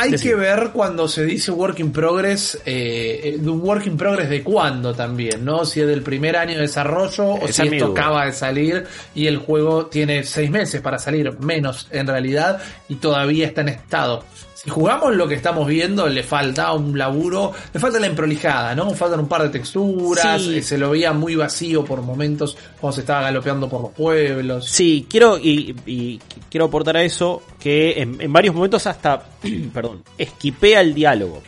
hay 0.00 0.12
que 0.14 0.34
ver 0.34 0.70
cuando 0.72 1.06
se 1.08 1.24
dice 1.24 1.50
work 1.52 1.78
in 1.80 1.92
progress, 1.92 2.58
eh, 2.66 3.36
de 3.40 3.48
un 3.50 3.60
work 3.60 3.86
in 3.86 3.96
progress 3.96 4.28
de 4.30 4.42
cuándo 4.42 4.94
también, 4.94 5.44
¿no? 5.44 5.64
Si 5.64 5.80
es 5.80 5.86
del 5.86 6.02
primer 6.02 6.36
año 6.36 6.54
de 6.54 6.62
desarrollo 6.62 7.24
o 7.34 7.46
Esa 7.46 7.62
si 7.64 7.68
esto 7.68 7.88
duda. 7.88 8.00
acaba 8.00 8.26
de 8.26 8.32
salir 8.32 8.84
y 9.14 9.26
el 9.26 9.38
juego 9.38 9.86
tiene 9.86 10.24
seis 10.24 10.50
meses 10.50 10.80
para 10.80 10.98
salir, 10.98 11.38
menos 11.40 11.88
en 11.90 12.06
realidad, 12.06 12.60
y 12.88 12.96
todavía 12.96 13.46
está 13.46 13.60
en 13.62 13.68
estado. 13.68 14.24
Si 14.54 14.68
jugamos 14.68 15.16
lo 15.16 15.26
que 15.26 15.34
estamos 15.34 15.66
viendo, 15.66 16.06
le 16.06 16.22
falta 16.22 16.70
un 16.74 16.98
laburo, 16.98 17.50
le 17.72 17.80
falta 17.80 17.98
la 17.98 18.06
emprolijada, 18.08 18.74
¿no? 18.74 18.90
Faltan 18.90 19.20
un 19.20 19.26
par 19.28 19.42
de 19.42 19.48
texturas, 19.48 20.42
Sí. 20.42 20.58
eh, 20.58 20.62
se 20.62 20.76
lo 20.76 20.90
veía 20.90 21.14
muy 21.14 21.34
vacío 21.34 21.82
por 21.82 22.02
momentos 22.02 22.58
cuando 22.78 22.94
se 22.96 23.00
estaba 23.00 23.22
galopeando 23.22 23.70
por 23.70 23.80
los 23.80 23.90
pueblos. 23.92 24.66
Sí, 24.68 25.06
quiero 25.08 25.38
y, 25.38 25.74
y 25.86 26.20
quiero 26.50 26.66
aportar 26.66 26.98
a 26.98 27.02
eso 27.02 27.42
que 27.58 28.02
en, 28.02 28.20
en 28.20 28.30
varios 28.30 28.54
momentos 28.54 28.86
hasta, 28.86 29.22
perdón, 29.74 30.04
esquipea 30.18 30.80
el 30.80 30.94
diálogo. 30.94 31.42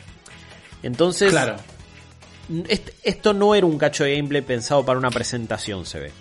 Entonces, 0.82 1.30
Claro. 1.30 1.56
Est- 2.68 2.90
esto 3.04 3.32
no 3.32 3.54
era 3.54 3.66
un 3.66 3.78
cacho 3.78 4.04
de 4.04 4.16
gameplay 4.16 4.42
pensado 4.42 4.84
para 4.84 4.98
una 4.98 5.10
presentación, 5.10 5.86
se 5.86 6.00
ve. 6.00 6.12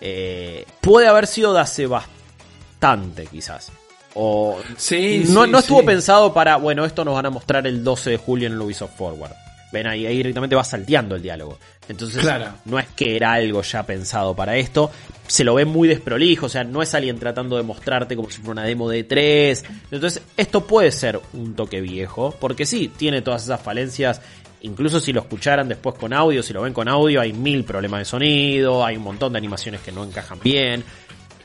Eh, 0.00 0.64
puede 0.80 1.08
haber 1.08 1.26
sido 1.26 1.52
de 1.52 1.60
hace 1.60 1.86
bastante, 1.86 3.26
quizás. 3.26 3.70
O 4.14 4.58
Sí, 4.76 5.24
no, 5.28 5.44
sí, 5.44 5.50
no 5.50 5.58
estuvo 5.58 5.80
sí. 5.80 5.86
pensado 5.86 6.32
para, 6.32 6.56
bueno, 6.56 6.84
esto 6.84 7.04
nos 7.04 7.14
van 7.14 7.26
a 7.26 7.30
mostrar 7.30 7.66
el 7.66 7.82
12 7.82 8.10
de 8.10 8.16
julio 8.16 8.46
en 8.46 8.52
el 8.54 8.60
Ubisoft 8.60 8.96
Forward. 8.96 9.32
Ven 9.74 9.86
ahí, 9.86 10.06
ahí 10.06 10.16
directamente 10.16 10.56
va 10.56 10.64
salteando 10.64 11.16
el 11.16 11.20
diálogo. 11.22 11.58
Entonces, 11.88 12.22
Claro. 12.22 12.54
no 12.64 12.78
es 12.78 12.86
que 12.96 13.14
era 13.16 13.32
algo 13.34 13.60
ya 13.60 13.82
pensado 13.84 14.34
para 14.34 14.56
esto. 14.56 14.90
Se 15.26 15.44
lo 15.44 15.54
ve 15.54 15.64
muy 15.66 15.88
desprolijo, 15.88 16.46
o 16.46 16.48
sea, 16.48 16.64
no 16.64 16.80
es 16.80 16.94
alguien 16.94 17.18
tratando 17.18 17.56
de 17.56 17.62
mostrarte 17.62 18.14
como 18.16 18.30
si 18.30 18.38
fuera 18.40 18.52
una 18.60 18.64
demo 18.64 18.88
de 18.88 19.04
3. 19.04 19.64
Entonces, 19.90 20.22
esto 20.36 20.66
puede 20.66 20.90
ser 20.92 21.20
un 21.34 21.54
toque 21.54 21.80
viejo, 21.80 22.34
porque 22.40 22.64
sí, 22.64 22.90
tiene 22.96 23.20
todas 23.20 23.42
esas 23.44 23.60
falencias. 23.60 24.22
Incluso 24.62 24.98
si 25.00 25.12
lo 25.12 25.20
escucharan 25.20 25.68
después 25.68 25.96
con 25.98 26.12
audio, 26.14 26.42
si 26.42 26.52
lo 26.54 26.62
ven 26.62 26.72
con 26.72 26.88
audio, 26.88 27.20
hay 27.20 27.32
mil 27.34 27.64
problemas 27.64 28.00
de 28.00 28.04
sonido, 28.06 28.82
hay 28.84 28.96
un 28.96 29.02
montón 29.02 29.32
de 29.32 29.38
animaciones 29.38 29.82
que 29.82 29.92
no 29.92 30.04
encajan 30.04 30.38
bien. 30.42 30.82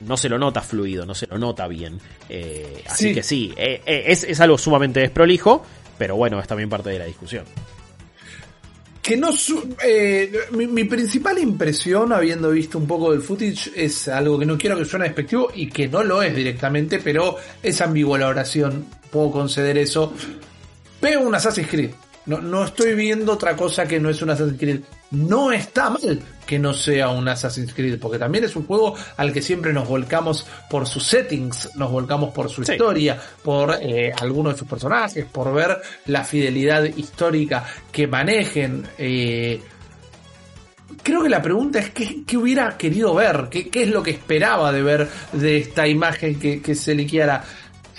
No 0.02 0.16
se 0.16 0.30
lo 0.30 0.38
nota 0.40 0.62
fluido, 0.62 1.06
no 1.06 1.14
se 1.14 1.28
lo 1.28 1.38
nota 1.38 1.68
bien. 1.68 2.00
Eh, 2.30 2.82
así 2.88 3.10
Sí. 3.10 3.14
que 3.14 3.24
sí, 3.24 3.54
eh, 3.58 3.82
eh, 3.86 4.04
es, 4.08 4.24
es 4.24 4.40
algo 4.40 4.58
sumamente 4.58 5.02
desprolijo, 5.02 5.66
pero 5.98 6.16
bueno, 6.16 6.40
es 6.40 6.48
también 6.48 6.70
parte 6.70 6.90
de 6.92 7.00
la 7.00 7.04
discusión. 7.06 7.44
Que 9.02 9.16
no 9.18 9.32
su- 9.32 9.76
eh, 9.84 10.32
mi, 10.52 10.68
mi 10.68 10.84
principal 10.84 11.38
impresión 11.40 12.12
habiendo 12.14 12.52
visto 12.52 12.78
un 12.78 12.86
poco 12.88 13.12
del 13.12 13.22
footage 13.22 13.72
es 13.76 14.08
algo 14.08 14.38
que 14.38 14.46
no 14.46 14.58
quiero 14.58 14.78
que 14.78 14.86
suene 14.86 15.06
despectivo 15.06 15.50
y 15.56 15.70
que 15.70 15.88
no 15.88 16.04
lo 16.04 16.22
es 16.22 16.36
directamente 16.36 17.00
pero 17.00 17.38
es 17.64 17.80
ambigua 17.82 18.18
la 18.20 18.28
oración 18.28 18.86
puedo 19.12 19.32
conceder 19.32 19.78
eso. 19.78 20.14
Veo 21.02 21.22
un 21.22 21.34
Assassin's 21.34 21.68
Creed. 21.70 21.92
No, 22.26 22.40
no 22.42 22.66
estoy 22.66 22.94
viendo 22.94 23.32
otra 23.34 23.56
cosa 23.56 23.88
que 23.88 24.00
no 24.00 24.10
es 24.10 24.22
un 24.22 24.30
Assassin's 24.30 24.60
Creed. 24.60 24.82
No 25.12 25.52
está 25.52 25.90
mal 25.90 26.20
que 26.50 26.58
no 26.58 26.74
sea 26.74 27.10
un 27.10 27.28
Assassin's 27.28 27.76
Creed 27.76 28.00
porque 28.00 28.18
también 28.18 28.44
es 28.44 28.56
un 28.56 28.66
juego 28.66 28.96
al 29.18 29.32
que 29.32 29.40
siempre 29.40 29.72
nos 29.72 29.88
volcamos 29.88 30.48
por 30.68 30.88
sus 30.88 31.06
settings 31.06 31.76
nos 31.76 31.92
volcamos 31.92 32.32
por 32.34 32.50
su 32.50 32.64
Sí. 32.64 32.72
historia 32.72 33.22
por 33.44 33.78
eh, 33.80 34.12
algunos 34.20 34.54
de 34.54 34.60
sus 34.60 34.68
personajes 34.68 35.26
por 35.26 35.54
ver 35.54 35.80
la 36.08 36.24
fidelidad 36.24 36.84
histórica 36.86 37.64
que 37.92 38.08
manejen 38.08 38.84
eh, 38.98 39.62
creo 41.04 41.22
que 41.22 41.30
la 41.30 41.42
pregunta 41.44 41.78
es 41.78 41.92
qué, 41.92 42.24
qué 42.26 42.36
hubiera 42.36 42.76
querido 42.78 43.14
ver, 43.14 43.48
qué, 43.52 43.70
qué 43.70 43.84
es 43.84 43.90
lo 43.90 44.02
que 44.02 44.10
esperaba 44.12 44.72
de 44.72 44.82
ver 44.82 45.08
de 45.34 45.58
esta 45.58 45.88
imagen 45.88 46.40
que, 46.40 46.62
que 46.64 46.74
se 46.74 46.96
liquiara. 46.96 47.44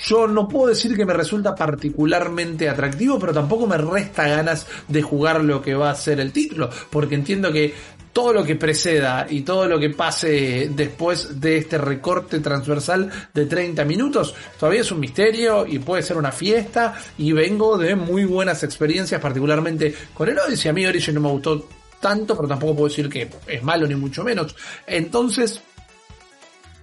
Yo 0.04 0.26
no 0.26 0.48
puedo 0.48 0.68
decir 0.68 0.96
que 0.96 1.04
me 1.04 1.12
resulta 1.12 1.54
particularmente 1.54 2.68
atractivo, 2.68 3.18
pero 3.18 3.32
tampoco 3.32 3.66
me 3.66 3.76
resta 3.76 4.28
ganas 4.28 4.66
de 4.88 5.02
jugar 5.02 5.44
lo 5.44 5.60
que 5.60 5.74
va 5.74 5.90
a 5.90 5.94
ser 5.94 6.20
el 6.20 6.32
título, 6.32 6.70
porque 6.90 7.14
entiendo 7.14 7.52
que 7.52 7.74
todo 8.12 8.32
lo 8.32 8.44
que 8.44 8.56
preceda 8.56 9.26
y 9.28 9.42
todo 9.42 9.66
lo 9.66 9.78
que 9.78 9.90
pase 9.90 10.70
después 10.74 11.40
de 11.40 11.58
este 11.58 11.78
recorte 11.78 12.40
transversal 12.40 13.10
de 13.32 13.46
30 13.46 13.84
minutos 13.84 14.34
todavía 14.58 14.80
es 14.80 14.90
un 14.90 15.00
misterio 15.00 15.66
y 15.66 15.78
puede 15.78 16.02
ser 16.02 16.16
una 16.16 16.32
fiesta 16.32 16.94
y 17.18 17.32
vengo 17.32 17.78
de 17.78 17.94
muy 17.94 18.24
buenas 18.24 18.64
experiencias 18.64 19.20
particularmente 19.20 19.94
con 20.12 20.28
el 20.28 20.38
Odyssey. 20.38 20.70
A 20.70 20.72
mí 20.72 20.84
Origin 20.86 21.14
no 21.14 21.20
me 21.20 21.28
gustó 21.28 21.68
tanto 22.00 22.34
pero 22.34 22.48
tampoco 22.48 22.74
puedo 22.74 22.88
decir 22.88 23.08
que 23.08 23.30
es 23.46 23.62
malo 23.62 23.86
ni 23.86 23.94
mucho 23.94 24.24
menos. 24.24 24.56
Entonces 24.86 25.60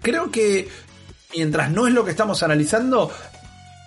creo 0.02 0.32
que 0.32 0.70
mientras 1.34 1.72
no 1.72 1.88
es 1.88 1.94
lo 1.94 2.04
que 2.06 2.12
estamos 2.12 2.42
analizando 2.44 3.12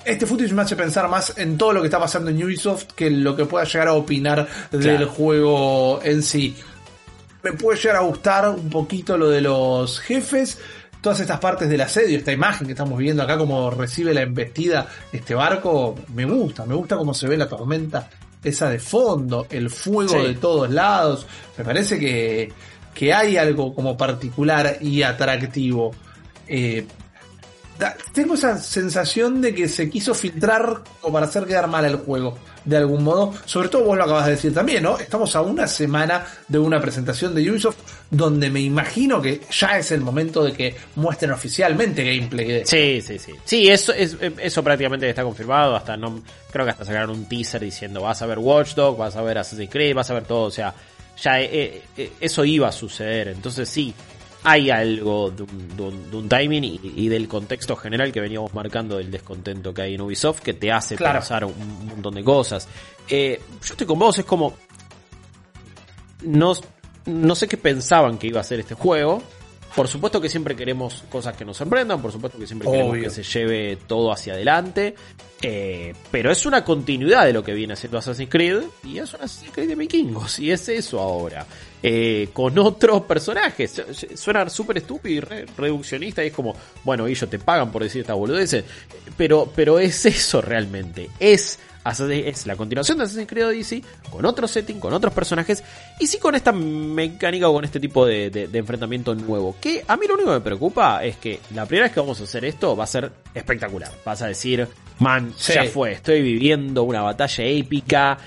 este 0.04 0.24
footage 0.26 0.52
me 0.54 0.62
hace 0.62 0.76
pensar 0.76 1.08
más 1.08 1.34
en 1.36 1.58
todo 1.58 1.72
lo 1.74 1.80
que 1.82 1.86
está 1.88 1.98
pasando 1.98 2.30
en 2.30 2.42
Ubisoft 2.42 2.84
que 2.96 3.06
en 3.08 3.22
lo 3.22 3.36
que 3.36 3.44
pueda 3.44 3.64
llegar 3.64 3.88
a 3.88 3.92
opinar 3.94 4.46
del 4.70 5.04
juego 5.06 6.00
en 6.02 6.22
sí 6.22 6.56
me 7.42 7.52
puede 7.52 7.78
llegar 7.78 7.96
a 7.96 8.00
gustar 8.00 8.48
un 8.50 8.68
poquito 8.68 9.16
lo 9.16 9.30
de 9.30 9.40
los 9.40 9.98
jefes, 10.00 10.58
todas 11.00 11.20
estas 11.20 11.38
partes 11.40 11.70
del 11.70 11.80
asedio, 11.80 12.18
esta 12.18 12.32
imagen 12.32 12.66
que 12.66 12.74
estamos 12.74 12.98
viendo 12.98 13.22
acá, 13.22 13.38
como 13.38 13.70
recibe 13.70 14.12
la 14.12 14.20
embestida 14.20 14.86
este 15.10 15.34
barco, 15.34 15.94
me 16.14 16.26
gusta, 16.26 16.66
me 16.66 16.74
gusta 16.74 16.98
cómo 16.98 17.14
se 17.14 17.26
ve 17.28 17.38
la 17.38 17.48
tormenta 17.48 18.10
esa 18.44 18.68
de 18.68 18.78
fondo, 18.78 19.46
el 19.48 19.70
fuego 19.70 20.10
Sí. 20.12 20.18
de 20.18 20.34
todos 20.34 20.68
lados, 20.70 21.26
me 21.56 21.64
parece 21.64 21.98
que, 21.98 22.52
que 22.92 23.14
hay 23.14 23.38
algo 23.38 23.74
como 23.74 23.96
particular 23.96 24.76
y 24.82 25.02
atractivo. 25.02 25.92
Eh, 26.46 26.86
tengo 28.12 28.34
esa 28.34 28.58
sensación 28.58 29.40
de 29.40 29.54
que 29.54 29.68
se 29.68 29.88
quiso 29.88 30.14
filtrar 30.14 30.82
como 31.00 31.14
para 31.14 31.26
hacer 31.26 31.44
quedar 31.44 31.68
mal 31.68 31.84
el 31.84 31.96
juego, 31.96 32.38
de 32.64 32.76
algún 32.76 33.04
modo. 33.04 33.34
Sobre 33.44 33.68
todo 33.68 33.84
vos 33.84 33.96
lo 33.96 34.04
acabas 34.04 34.26
de 34.26 34.32
decir 34.32 34.54
también, 34.54 34.82
¿no? 34.82 34.98
Estamos 34.98 35.34
a 35.36 35.42
una 35.42 35.66
semana 35.66 36.26
de 36.48 36.58
una 36.58 36.80
presentación 36.80 37.34
de 37.34 37.50
Ubisoft 37.50 37.78
donde 38.10 38.50
me 38.50 38.60
imagino 38.60 39.22
que 39.22 39.40
ya 39.50 39.78
es 39.78 39.92
el 39.92 40.00
momento 40.00 40.42
de 40.42 40.52
que 40.52 40.74
muestren 40.96 41.30
oficialmente 41.30 42.04
gameplay 42.04 42.62
Sí, 42.64 43.00
sí, 43.00 43.18
sí. 43.18 43.32
Sí, 43.44 43.68
eso, 43.68 43.92
es, 43.92 44.16
eso 44.20 44.62
prácticamente 44.64 45.08
está 45.08 45.22
confirmado. 45.22 45.76
Hasta 45.76 45.96
no, 45.96 46.22
creo 46.50 46.64
que 46.64 46.72
hasta 46.72 46.84
sacaron 46.84 47.10
un 47.10 47.26
teaser 47.26 47.60
diciendo 47.60 48.02
vas 48.02 48.20
a 48.22 48.26
ver 48.26 48.38
Watch 48.38 48.74
Dogs, 48.74 48.98
vas 48.98 49.16
a 49.16 49.22
ver 49.22 49.38
Assassin's 49.38 49.70
Creed, 49.70 49.94
vas 49.94 50.10
a 50.10 50.14
ver 50.14 50.24
todo. 50.24 50.44
O 50.44 50.50
sea, 50.50 50.74
ya 51.20 51.40
eh, 51.40 51.82
eh, 51.96 52.12
eso 52.20 52.44
iba 52.44 52.68
a 52.68 52.72
suceder. 52.72 53.28
Entonces 53.28 53.68
sí, 53.68 53.94
hay 54.42 54.70
algo 54.70 55.30
de 55.30 55.42
un, 55.42 55.76
de 55.76 55.82
un- 55.82 56.10
de 56.10 56.16
un 56.16 56.28
timing 56.28 56.64
y, 56.64 56.80
y 56.96 57.08
del 57.08 57.28
contexto 57.28 57.76
general 57.76 58.10
que 58.12 58.20
veníamos 58.20 58.54
marcando 58.54 58.96
del 58.96 59.10
descontento 59.10 59.74
que 59.74 59.82
hay 59.82 59.94
en 59.94 60.00
Ubisoft 60.00 60.40
que 60.40 60.54
te 60.54 60.72
hace 60.72 60.96
Claro. 60.96 61.18
pensar 61.20 61.44
un, 61.44 61.52
un 61.52 61.86
montón 61.86 62.14
de 62.14 62.24
cosas. 62.24 62.66
Eh, 63.08 63.40
yo 63.62 63.72
estoy 63.72 63.86
con 63.86 63.98
vos, 63.98 64.18
es 64.18 64.24
como... 64.24 64.54
No, 66.22 66.52
no 67.06 67.34
sé 67.34 67.48
qué 67.48 67.56
pensaban 67.56 68.18
que 68.18 68.26
iba 68.28 68.40
a 68.40 68.44
ser 68.44 68.60
este 68.60 68.74
juego. 68.74 69.22
Por 69.74 69.86
supuesto 69.88 70.20
que 70.20 70.28
siempre 70.28 70.56
queremos 70.56 71.04
cosas 71.08 71.36
que 71.36 71.44
nos 71.44 71.56
sorprendan, 71.56 72.02
por 72.02 72.10
supuesto 72.12 72.38
que 72.38 72.46
siempre 72.46 72.68
queremos 72.70 72.96
que 72.98 73.10
se 73.10 73.22
lleve 73.22 73.78
todo 73.86 74.12
hacia 74.12 74.32
adelante. 74.34 74.94
eh, 75.42 75.94
pero 76.10 76.30
es 76.30 76.44
una 76.44 76.62
continuidad 76.64 77.24
de 77.24 77.32
lo 77.32 77.42
que 77.42 77.54
viene 77.54 77.72
haciendo 77.72 77.96
Assassin's 77.98 78.28
Creed. 78.28 78.62
Y 78.84 78.98
es 78.98 79.14
un 79.14 79.22
Assassin's 79.22 79.52
Creed 79.52 79.68
de 79.68 79.74
vikingos. 79.76 80.38
Y 80.38 80.50
es 80.50 80.68
eso 80.68 81.00
ahora. 81.00 81.46
eh, 81.82 82.28
con 82.34 82.58
otros 82.58 83.02
personajes. 83.04 83.70
Su- 83.70 83.94
su- 83.94 84.16
Suena 84.16 84.46
súper 84.50 84.76
estúpido 84.78 85.14
y 85.14 85.20
re- 85.20 85.46
reduccionista. 85.56 86.22
Y 86.22 86.26
es 86.26 86.32
como, 86.34 86.54
bueno, 86.84 87.06
ellos 87.06 87.30
te 87.30 87.38
pagan 87.38 87.72
por 87.72 87.82
decir 87.82 88.02
esta 88.02 88.12
boludeces. 88.12 88.64
Pero, 89.16 89.50
pero 89.56 89.78
es 89.78 90.04
eso 90.04 90.42
realmente. 90.42 91.08
Es 91.18 91.58
es 91.84 92.46
la 92.46 92.56
continuación 92.56 92.98
de 92.98 93.04
Assassin's 93.04 93.28
Creed 93.28 93.46
Odyssey 93.48 93.84
con 94.10 94.24
otro 94.24 94.46
setting, 94.46 94.78
con 94.80 94.92
otros 94.92 95.12
personajes 95.14 95.64
y 95.98 96.06
sí 96.06 96.18
con 96.18 96.34
esta 96.34 96.52
mecánica 96.52 97.48
o 97.48 97.54
con 97.54 97.64
este 97.64 97.80
tipo 97.80 98.04
de, 98.06 98.30
de- 98.30 98.48
de 98.48 98.58
enfrentamiento 98.58 99.14
nuevo. 99.14 99.56
Que 99.60 99.84
a 99.88 99.96
mí 99.96 100.06
lo 100.06 100.14
único 100.14 100.28
que 100.30 100.34
me 100.36 100.40
preocupa 100.42 101.02
es 101.04 101.16
que 101.16 101.40
la 101.54 101.66
primera 101.66 101.86
vez 101.86 101.94
que 101.94 102.00
vamos 102.00 102.20
a 102.20 102.24
hacer 102.24 102.44
esto 102.44 102.76
va 102.76 102.84
a 102.84 102.86
ser 102.86 103.10
espectacular. 103.34 103.90
Vas 104.04 104.20
a 104.22 104.26
decir, 104.26 104.68
man, 104.98 105.32
Sí. 105.36 105.54
ya 105.54 105.64
fue, 105.64 105.92
estoy 105.92 106.20
viviendo 106.22 106.82
una 106.82 107.02
batalla 107.02 107.44
épica, 107.44 108.18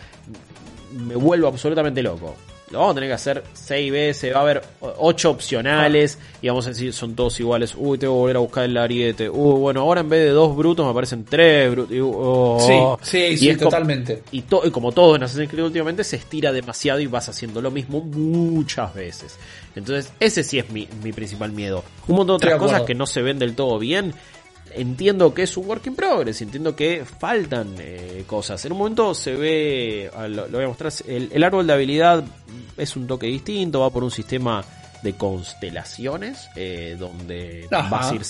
me 0.97 1.15
vuelvo 1.15 1.47
absolutamente 1.47 2.01
loco. 2.03 2.35
Lo 2.73 2.79
vamos 2.79 2.91
a 2.91 2.95
tener 2.95 3.09
que 3.09 3.13
hacer 3.13 3.43
seis 3.53 3.91
veces, 3.91 4.33
va 4.33 4.39
a 4.39 4.41
haber 4.41 4.61
o- 4.81 4.93
ocho 4.99 5.29
opcionales 5.29 6.17
y 6.41 6.47
vamos 6.49 6.65
a 6.65 6.69
decir 6.69 6.91
son 6.91 7.15
todos 7.15 7.39
iguales. 7.39 7.73
Uy, 7.77 7.97
tengo 7.97 8.15
que 8.15 8.19
volver 8.19 8.35
a 8.35 8.39
buscar 8.39 8.63
el 8.65 8.75
ariete. 8.77 9.29
Uy, 9.29 9.59
bueno, 9.59 9.81
ahora 9.81 10.01
en 10.01 10.09
vez 10.09 10.25
de 10.25 10.29
dos 10.31 10.55
brutos 10.55 10.85
me 10.85 10.91
aparecen 10.91 11.23
tres 11.23 11.71
brutos. 11.71 11.95
Y, 11.95 11.99
oh. 12.03 12.97
Sí, 13.01 13.09
sí, 13.09 13.17
Y 13.33 13.37
sí, 13.37 13.47
como- 13.55 13.69
totalmente. 13.69 14.23
y, 14.31 14.41
to- 14.41 14.63
y 14.65 14.71
como 14.71 14.91
todo 14.91 15.15
en 15.15 15.23
Assassin's 15.23 15.49
Creed 15.49 15.63
últimamente 15.65 16.03
se 16.03 16.15
estira 16.17 16.51
demasiado 16.51 16.99
y 16.99 17.05
vas 17.07 17.29
haciendo 17.29 17.61
lo 17.61 17.71
mismo 17.71 18.01
muchas 18.01 18.93
veces. 18.93 19.37
Entonces, 19.75 20.11
ese 20.19 20.43
sí 20.43 20.59
es 20.59 20.69
mi, 20.69 20.87
mi 21.03 21.11
principal 21.13 21.51
miedo. 21.51 21.83
Un 22.07 22.15
montón 22.17 22.39
de 22.39 22.47
otras 22.47 22.59
cosas 22.59 22.81
que 22.81 22.95
no 22.95 23.05
se 23.05 23.21
ven 23.21 23.39
del 23.39 23.55
todo 23.55 23.79
bien. 23.79 24.13
Entiendo 24.71 25.33
que 25.33 25.43
es 25.43 25.55
un 25.57 25.67
work 25.67 25.85
in 25.87 25.95
progress, 25.95 26.41
entiendo 26.41 26.75
que 26.75 27.05
faltan 27.05 27.75
eh, 27.79 28.23
cosas. 28.25 28.63
En 28.65 28.71
un 28.71 28.77
momento 28.79 29.13
se 29.13 29.35
ve, 29.35 30.09
ah, 30.15 30.27
lo, 30.27 30.47
lo 30.47 30.57
voy 30.57 30.65
a 30.65 30.67
mostrar, 30.67 30.91
el, 31.07 31.29
el 31.31 31.43
árbol 31.43 31.67
de 31.67 31.73
habilidad 31.73 32.23
es 32.77 32.95
un 32.95 33.05
toque 33.07 33.27
distinto, 33.27 33.81
va 33.81 33.89
por 33.89 34.03
un 34.03 34.11
sistema 34.11 34.63
de 35.03 35.13
constelaciones, 35.13 36.47
eh, 36.55 36.95
donde 36.97 37.67
Ajá. 37.69 37.89
vas 37.89 38.11
a 38.11 38.15
ir... 38.15 38.21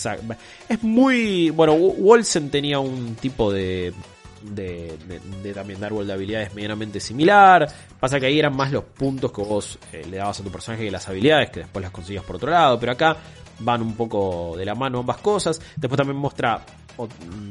Es 0.70 0.82
muy... 0.84 1.52
Bueno, 1.52 1.76
Wolsen 1.76 2.50
tenía 2.50 2.80
un 2.80 3.16
tipo 3.16 3.52
de... 3.52 3.94
De, 4.42 4.98
de- 5.08 5.22
de 5.42 5.54
también 5.54 5.80
de 5.80 5.86
árbol 5.86 6.06
de 6.06 6.12
habilidades 6.12 6.54
medianamente 6.54 7.00
similar. 7.00 7.66
Pasa 7.98 8.20
que 8.20 8.26
ahí 8.26 8.40
eran 8.40 8.54
más 8.54 8.74
los 8.74 8.84
puntos 8.84 9.32
que 9.32 9.42
vos 9.42 9.80
eh, 9.94 10.06
le 10.10 10.18
dabas 10.18 10.38
a 10.42 10.44
tu 10.44 10.52
personaje 10.52 10.84
que 10.84 10.92
las 10.92 11.08
habilidades, 11.08 11.50
que 11.50 11.62
después 11.62 11.82
las 11.82 11.92
conseguías 11.94 12.26
por 12.26 12.36
otro 12.36 12.52
lado. 12.52 12.78
Pero 12.78 12.92
acá 12.92 13.16
van 13.60 13.82
un 13.82 13.94
poco 13.96 14.56
de 14.58 14.66
la 14.66 14.76
mano 14.76 15.00
ambas 15.00 15.18
cosas. 15.18 15.62
Después 15.76 15.98
también 15.98 16.18
muestra 16.18 16.66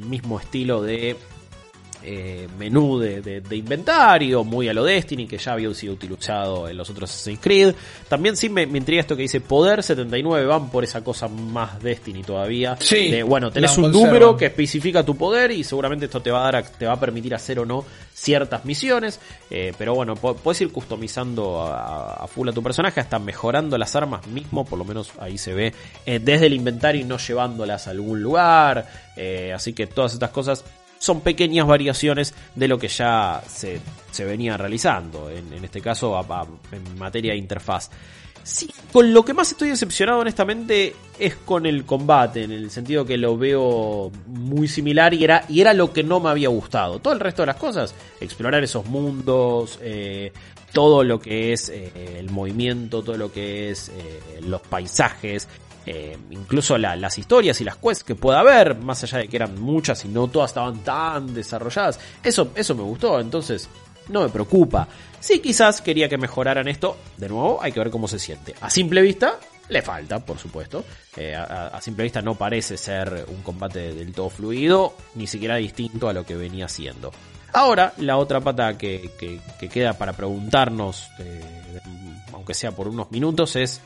mismo 0.08 0.38
estilo 0.38 0.82
de 0.82 1.16
eh, 2.04 2.48
menú 2.58 2.98
de, 2.98 3.20
de- 3.22 3.40
de 3.40 3.56
inventario, 3.56 4.44
muy 4.44 4.68
a 4.68 4.74
lo 4.74 4.84
Destiny, 4.84 5.26
que 5.26 5.38
ya 5.38 5.52
había 5.52 5.72
sido 5.74 5.92
utilizado 5.94 6.68
en 6.68 6.76
los 6.76 6.88
otros 6.90 7.10
Assassin's 7.10 7.38
Creed. 7.40 7.74
También 8.08 8.36
sí 8.36 8.48
me, 8.48 8.66
me 8.66 8.78
intriga 8.78 9.00
esto 9.00 9.16
que 9.16 9.22
dice 9.22 9.40
Poder 9.40 9.82
79, 9.82 10.46
van 10.46 10.70
por 10.70 10.84
esa 10.84 11.02
cosa 11.02 11.28
más 11.28 11.82
Destiny 11.82 12.22
todavía. 12.22 12.76
Sí, 12.80 13.10
De, 13.10 13.22
bueno, 13.22 13.50
tenés 13.50 13.76
un 13.76 13.84
conservan. 13.84 14.06
número 14.08 14.36
que 14.36 14.46
especifica 14.46 15.04
tu 15.04 15.16
poder 15.16 15.50
y 15.50 15.64
seguramente 15.64 16.06
esto 16.06 16.20
te 16.20 16.30
va 16.30 16.48
a 16.48 16.52
dar, 16.52 16.68
te 16.68 16.86
va 16.86 16.94
a 16.94 17.00
permitir 17.00 17.34
hacer 17.34 17.58
o 17.58 17.64
no 17.66 17.84
ciertas 18.14 18.64
misiones. 18.64 19.20
Eh, 19.50 19.72
pero 19.78 19.94
bueno, 19.94 20.14
puedes 20.16 20.60
ir 20.60 20.70
customizando 20.72 21.62
a, 21.62 22.14
a 22.14 22.26
full 22.26 22.48
a 22.48 22.52
tu 22.52 22.62
personaje, 22.62 23.00
hasta 23.00 23.18
mejorando 23.18 23.78
las 23.78 23.94
armas 23.96 24.26
mismo, 24.26 24.64
por 24.64 24.78
lo 24.78 24.84
menos 24.84 25.10
ahí 25.18 25.38
se 25.38 25.54
ve, 25.54 25.72
eh, 26.06 26.18
desde 26.22 26.46
el 26.46 26.54
inventario 26.54 27.00
y 27.00 27.04
no 27.04 27.18
llevándolas 27.18 27.86
a 27.86 27.90
algún 27.90 28.22
lugar. 28.22 28.86
Así 29.54 29.72
que 29.74 29.86
todas 29.86 30.14
estas 30.14 30.30
cosas 30.30 30.64
son 31.02 31.20
pequeñas 31.20 31.66
variaciones 31.66 32.32
de 32.54 32.68
lo 32.68 32.78
que 32.78 32.86
ya 32.86 33.42
se, 33.48 33.80
se 34.12 34.24
venía 34.24 34.56
realizando, 34.56 35.28
en, 35.30 35.52
en 35.52 35.64
este 35.64 35.80
caso 35.80 36.24
en 36.70 36.96
materia 36.96 37.32
de 37.32 37.38
interfaz. 37.38 37.90
Sí, 38.44 38.68
con 38.92 39.12
lo 39.12 39.24
que 39.24 39.34
más 39.34 39.50
estoy 39.50 39.68
decepcionado 39.70 40.20
honestamente 40.20 40.94
es 41.18 41.34
con 41.36 41.66
el 41.66 41.84
combate, 41.84 42.44
en 42.44 42.52
el 42.52 42.70
sentido 42.70 43.04
que 43.04 43.16
lo 43.16 43.36
veo 43.36 44.12
muy 44.26 44.68
similar 44.68 45.12
y 45.14 45.24
era, 45.24 45.44
y 45.48 45.60
era 45.60 45.74
lo 45.74 45.92
que 45.92 46.04
no 46.04 46.20
me 46.20 46.30
había 46.30 46.48
gustado. 46.48 47.00
Todo 47.00 47.14
el 47.14 47.20
resto 47.20 47.42
de 47.42 47.46
las 47.46 47.56
cosas, 47.56 47.94
explorar 48.20 48.62
esos 48.62 48.86
mundos, 48.86 49.78
eh, 49.82 50.32
todo 50.72 51.02
lo 51.04 51.20
que 51.20 51.52
es 51.52 51.68
eh, 51.68 52.16
el 52.18 52.30
movimiento, 52.30 53.02
todo 53.02 53.16
lo 53.16 53.32
que 53.32 53.70
es 53.70 53.88
eh, 53.88 54.40
los 54.40 54.60
paisajes, 54.62 55.48
eh, 55.86 56.16
incluso 56.30 56.78
la- 56.78 56.96
las 56.96 57.18
historias 57.18 57.60
y 57.60 57.64
las 57.64 57.76
quests 57.76 58.04
que 58.04 58.14
pueda 58.14 58.40
haber, 58.40 58.76
más 58.76 59.02
allá 59.04 59.18
de 59.18 59.28
que 59.28 59.36
eran 59.36 59.60
muchas 59.60 60.04
y 60.04 60.08
no 60.08 60.28
todas 60.28 60.50
estaban 60.50 60.78
tan 60.84 61.34
desarrolladas, 61.34 61.98
eso, 62.22 62.50
eso 62.54 62.74
me 62.74 62.82
gustó, 62.82 63.18
entonces 63.20 63.68
no 64.08 64.22
me 64.22 64.28
preocupa. 64.28 64.86
Sí, 65.20 65.40
quizás 65.40 65.80
quería 65.80 66.08
que 66.08 66.18
mejoraran 66.18 66.66
esto, 66.68 66.96
de 67.16 67.28
nuevo 67.28 67.58
hay 67.62 67.72
que 67.72 67.80
ver 67.80 67.90
cómo 67.90 68.08
se 68.08 68.18
siente. 68.18 68.54
A 68.60 68.68
simple 68.70 69.00
vista, 69.02 69.38
le 69.68 69.80
falta, 69.82 70.18
por 70.18 70.38
supuesto. 70.38 70.84
Eh, 71.16 71.34
a 71.36 71.80
simple 71.80 72.02
vista 72.04 72.20
no 72.20 72.34
parece 72.34 72.76
ser 72.76 73.24
un 73.28 73.42
combate 73.42 73.92
del 73.94 74.12
todo 74.12 74.28
fluido, 74.30 74.94
ni 75.14 75.26
siquiera 75.26 75.56
distinto 75.56 76.08
a 76.08 76.12
lo 76.12 76.24
que 76.26 76.34
venía 76.36 76.68
siendo. 76.68 77.12
Ahora, 77.54 77.92
la 77.98 78.16
otra 78.16 78.40
pata 78.40 78.76
que, 78.78 79.10
que- 79.18 79.38
que 79.60 79.68
queda 79.68 79.92
para 79.92 80.14
preguntarnos, 80.14 81.08
eh, 81.20 81.40
aunque 82.32 82.54
sea 82.54 82.72
por 82.72 82.88
unos 82.88 83.10
minutos, 83.12 83.54
es 83.56 83.80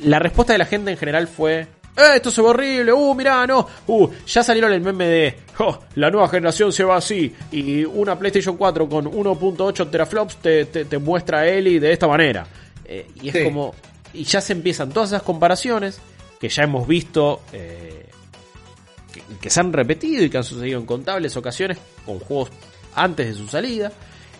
la 0.00 0.18
respuesta 0.18 0.52
de 0.52 0.58
la 0.58 0.66
gente 0.66 0.90
en 0.90 0.96
general 0.96 1.26
fue 1.28 1.60
"Eh, 1.96 2.16
esto 2.16 2.30
se 2.30 2.40
ve 2.40 2.48
horrible, 2.48 2.92
uh, 2.92 3.14
mirá, 3.14 3.46
no, 3.46 3.66
uh, 3.88 4.08
ya 4.26 4.42
salieron 4.42 4.72
el 4.72 4.80
meme 4.80 5.06
de, 5.06 5.36
"Oh, 5.58 5.78
la 5.96 6.10
nueva 6.10 6.28
generación 6.28 6.72
se 6.72 6.84
va 6.84 6.96
así, 6.96 7.34
y 7.52 7.84
una 7.84 8.18
PlayStation 8.18 8.56
4 8.56 8.88
con 8.88 9.06
1.8 9.06 9.88
teraflops 9.90 10.36
te, 10.36 10.64
te, 10.66 10.84
te 10.84 10.98
muestra 10.98 11.40
a 11.40 11.46
Eli 11.48 11.78
de 11.78 11.92
esta 11.92 12.06
manera. 12.06 12.46
Eh, 12.84 13.06
y 13.22 13.28
es 13.28 13.34
Sí. 13.34 13.44
como, 13.44 13.74
y 14.14 14.24
ya 14.24 14.40
se 14.40 14.52
empiezan 14.52 14.90
todas 14.90 15.10
esas 15.10 15.22
comparaciones 15.22 16.00
que 16.40 16.48
ya 16.48 16.62
hemos 16.62 16.86
visto, 16.86 17.42
eh, 17.52 18.06
que, 19.12 19.22
que 19.40 19.50
se 19.50 19.60
han 19.60 19.72
repetido 19.72 20.24
y 20.24 20.30
que 20.30 20.38
han 20.38 20.44
sucedido 20.44 20.78
en 20.78 20.86
contables 20.86 21.36
ocasiones 21.36 21.76
con 22.06 22.18
juegos 22.20 22.50
antes 22.94 23.26
de 23.26 23.34
su 23.34 23.46
salida. 23.48 23.92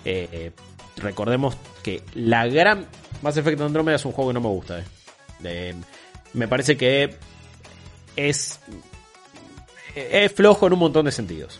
Eh, 0.04 0.52
recordemos 0.96 1.56
que 1.82 2.02
la 2.14 2.46
gran 2.46 2.86
Mass 3.22 3.36
Effect 3.36 3.60
Andromeda 3.60 3.96
es 3.96 4.04
un 4.04 4.12
juego 4.12 4.30
que 4.30 4.34
no 4.34 4.40
me 4.40 4.48
gusta. 4.48 4.78
eh. 4.78 4.84
Eh, 5.44 5.74
me 6.34 6.48
parece 6.48 6.76
que 6.76 7.14
es 8.16 8.60
es 9.94 10.32
flojo 10.32 10.66
en 10.66 10.72
un 10.74 10.78
montón 10.78 11.04
de 11.06 11.12
sentidos. 11.12 11.58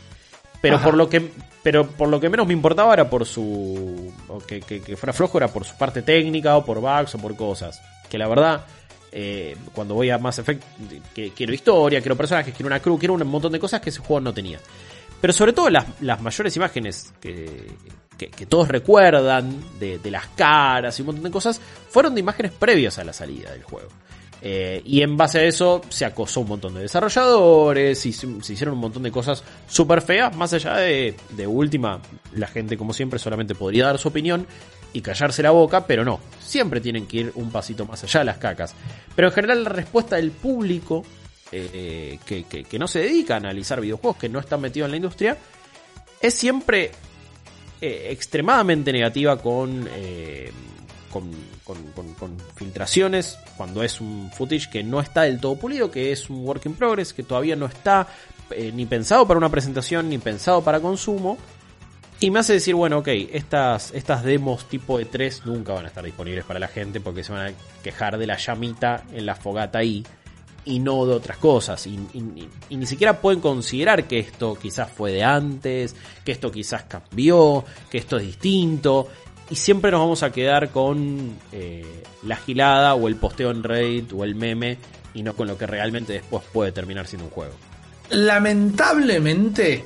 Pero 0.60 0.76
Ajá. 0.76 0.84
por 0.84 0.94
lo 0.94 1.08
que 1.08 1.30
pero 1.62 1.86
por 1.86 2.08
lo 2.08 2.20
que 2.20 2.28
menos 2.28 2.46
me 2.46 2.52
importaba 2.52 2.94
era 2.94 3.08
por 3.10 3.26
su 3.26 4.12
que- 4.46 4.60
que 4.60 4.96
fuera 4.96 5.12
flojo 5.12 5.38
era 5.38 5.48
por 5.48 5.64
su 5.64 5.76
parte 5.76 6.02
técnica 6.02 6.56
o 6.56 6.64
por 6.64 6.80
bugs 6.80 7.14
o 7.14 7.18
por 7.18 7.36
cosas 7.36 7.80
que 8.08 8.16
la 8.18 8.28
verdad 8.28 8.64
eh, 9.12 9.56
cuando 9.74 9.94
voy 9.94 10.08
a 10.10 10.16
Mass 10.18 10.38
Effect 10.38 10.62
que, 11.14 11.32
quiero 11.32 11.52
historia 11.52 12.00
quiero 12.00 12.16
personajes 12.16 12.54
quiero 12.54 12.68
una 12.68 12.80
crew 12.80 12.98
quiero 12.98 13.12
un 13.14 13.26
montón 13.26 13.52
de 13.52 13.58
cosas 13.58 13.80
que 13.82 13.90
ese 13.90 14.00
juego 14.00 14.20
no 14.20 14.32
tenía 14.32 14.58
pero 15.20 15.32
sobre 15.34 15.52
todo 15.52 15.68
las, 15.68 15.84
las 16.00 16.20
mayores 16.22 16.56
imágenes 16.56 17.12
que, 17.20 17.66
que, 18.28 18.46
todos 18.46 18.68
recuerdan 18.68 19.62
de, 19.78 19.98
las 20.11 20.26
caras 20.28 20.98
y 20.98 21.02
un 21.02 21.06
montón 21.06 21.24
de 21.24 21.30
cosas 21.30 21.61
fueron 21.88 22.14
de 22.14 22.20
imágenes 22.20 22.52
previas 22.52 22.98
a 22.98 23.04
la 23.04 23.12
salida 23.12 23.52
del 23.52 23.62
juego 23.62 23.88
eh, 24.42 24.83
y 24.85 25.02
en 25.02 25.16
base 25.16 25.38
a 25.40 25.44
eso 25.44 25.83
se 25.88 26.04
acosó 26.04 26.40
un 26.40 26.48
montón 26.48 26.74
de 26.74 26.80
desarrolladores 26.83 28.04
y 28.06 28.12
se, 28.12 28.26
hicieron 28.26 28.74
un 28.74 28.80
montón 28.80 29.02
de 29.02 29.11
cosas 29.11 29.44
súper 29.68 30.00
feas, 30.02 30.35
más 30.37 30.52
allá 30.54 30.76
de, 30.76 31.14
de 31.30 31.46
última, 31.46 32.00
la 32.35 32.46
gente 32.46 32.76
como 32.76 32.92
siempre 32.94 33.18
solamente 33.18 33.54
podría 33.54 33.87
dar 33.87 33.98
su 33.98 34.09
opinión 34.09 34.46
y 34.92 35.02
callarse 35.02 35.42
la 35.42 35.50
boca, 35.50 35.87
pero 35.87 36.04
no, 36.04 36.20
siempre 36.40 36.80
tienen 36.80 37.06
que 37.06 37.18
ir 37.18 37.33
un 37.35 37.50
pasito 37.50 37.85
más 37.85 38.02
allá 38.02 38.20
de 38.20 38.26
las 38.26 38.38
cacas. 38.38 38.74
Pero 39.14 39.28
en 39.28 39.35
general 39.35 39.62
la 39.62 39.70
respuesta 39.70 40.16
del 40.16 40.30
público, 40.30 41.04
eh, 41.52 42.18
que, 42.24 42.44
que- 42.44 42.64
que 42.64 42.78
no 42.78 42.88
se 42.88 43.00
dedica 43.00 43.35
a 43.35 43.37
analizar 43.37 43.80
videojuegos, 43.80 44.16
que 44.16 44.28
no 44.28 44.40
están 44.40 44.62
metidos 44.62 44.87
en 44.87 44.90
la 44.92 44.96
industria, 44.96 45.37
es 46.20 46.35
siempre 46.35 46.90
eh, 47.80 48.08
extremadamente 48.10 48.92
negativa 48.92 49.36
con, 49.40 49.88
eh, 49.94 50.50
con- 51.12 51.30
con 52.14 52.36
filtraciones, 52.54 53.38
cuando 53.56 53.82
es 53.82 54.00
un 54.00 54.30
footage 54.32 54.70
que 54.70 54.82
no 54.82 55.00
está 55.00 55.22
del 55.22 55.40
todo 55.40 55.56
pulido, 55.56 55.90
que 55.90 56.12
es 56.12 56.30
un 56.30 56.44
work 56.46 56.64
in 56.66 56.74
progress, 56.74 57.12
que 57.12 57.22
todavía 57.22 57.56
no 57.56 57.66
está 57.66 58.06
eh, 58.50 58.72
ni 58.74 58.86
pensado 58.86 59.26
para 59.26 59.38
una 59.38 59.48
presentación, 59.48 60.08
ni 60.08 60.18
pensado 60.18 60.62
para 60.62 60.80
consumo. 60.80 61.38
Y 62.22 62.30
me 62.30 62.40
hace 62.40 62.52
decir, 62.54 62.74
bueno, 62.74 62.98
ok, 62.98 63.08
estas, 63.32 63.92
estas 63.94 64.22
demos 64.24 64.68
tipo 64.68 65.00
E3 65.00 65.44
nunca 65.46 65.72
van 65.72 65.86
a 65.86 65.88
estar 65.88 66.04
disponibles 66.04 66.44
para 66.44 66.60
la 66.60 66.68
gente 66.68 67.00
porque 67.00 67.24
se 67.24 67.32
van 67.32 67.46
a 67.48 67.52
quejar 67.82 68.18
de 68.18 68.26
la 68.26 68.36
llamita 68.36 69.04
en 69.12 69.24
la 69.24 69.34
fogata 69.34 69.78
ahí 69.78 70.04
y 70.64 70.78
no 70.78 71.06
de 71.06 71.14
otras 71.14 71.36
cosas. 71.38 71.86
Y, 71.86 71.98
y- 72.14 72.76
ni 72.76 72.86
siquiera 72.86 73.20
pueden 73.20 73.40
considerar 73.40 74.04
que 74.04 74.18
esto 74.18 74.54
quizás 74.60 74.90
fue 74.90 75.12
de 75.12 75.24
antes, 75.24 75.94
que 76.24 76.32
esto 76.32 76.50
quizás 76.52 76.84
cambió, 76.84 77.64
que 77.90 77.98
esto 77.98 78.16
es 78.18 78.24
distinto. 78.26 79.08
Y 79.50 79.56
siempre 79.56 79.90
nos 79.90 80.00
vamos 80.00 80.22
a 80.22 80.30
quedar 80.30 80.70
con 80.70 81.36
eh, 81.52 82.02
la 82.24 82.36
gilada 82.36 82.94
o 82.94 83.08
el 83.08 83.16
posteo 83.16 83.50
en 83.50 83.62
Reddit 83.64 84.12
o 84.12 84.22
el 84.24 84.34
meme 84.36 84.78
y 85.12 85.22
no 85.24 85.34
con 85.34 85.48
lo 85.48 85.58
que 85.58 85.66
realmente 85.66 86.12
después 86.12 86.44
puede 86.52 86.70
terminar 86.72 87.06
siendo 87.08 87.24
un 87.26 87.32
juego. 87.32 87.54
lamentablemente, 88.10 89.84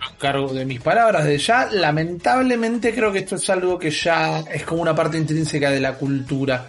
a 0.00 0.16
cargo 0.16 0.52
de 0.52 0.64
mis 0.64 0.80
palabras 0.80 1.24
de 1.24 1.38
ya, 1.38 1.66
lamentablemente 1.72 2.94
creo 2.94 3.10
que 3.12 3.20
esto 3.20 3.36
es 3.36 3.50
algo 3.50 3.78
que 3.78 3.90
ya 3.90 4.40
es 4.40 4.62
como 4.64 4.82
una 4.82 4.94
parte 4.94 5.16
intrínseca 5.18 5.70
de 5.70 5.80
la 5.80 5.94
cultura 5.94 6.68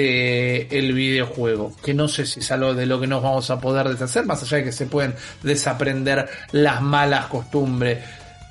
del 0.00 0.92
videojuego, 0.92 1.74
que 1.82 1.94
no 1.94 2.06
sé 2.08 2.26
si 2.26 2.40
es 2.40 2.50
algo 2.52 2.74
de 2.74 2.86
lo 2.86 3.00
que 3.00 3.06
nos 3.06 3.22
vamos 3.22 3.48
a 3.50 3.60
poder 3.60 3.88
deshacer, 3.88 4.26
más 4.26 4.42
allá 4.42 4.58
de 4.58 4.64
que 4.64 4.72
se 4.72 4.86
pueden 4.86 5.14
desaprender 5.42 6.28
las 6.52 6.82
malas 6.82 7.26
costumbres, 7.26 8.04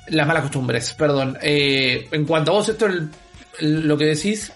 las 0.08 0.26
malas 0.26 0.42
costumbres, 0.42 0.92
perdón. 0.94 1.38
Eh, 1.40 2.08
en 2.10 2.24
cuanto 2.24 2.50
a 2.50 2.54
vos, 2.54 2.68
esto 2.68 2.86
el- 2.86 3.08
el- 3.60 3.86
lo 3.86 3.96
que 3.96 4.06
decís, 4.06 4.52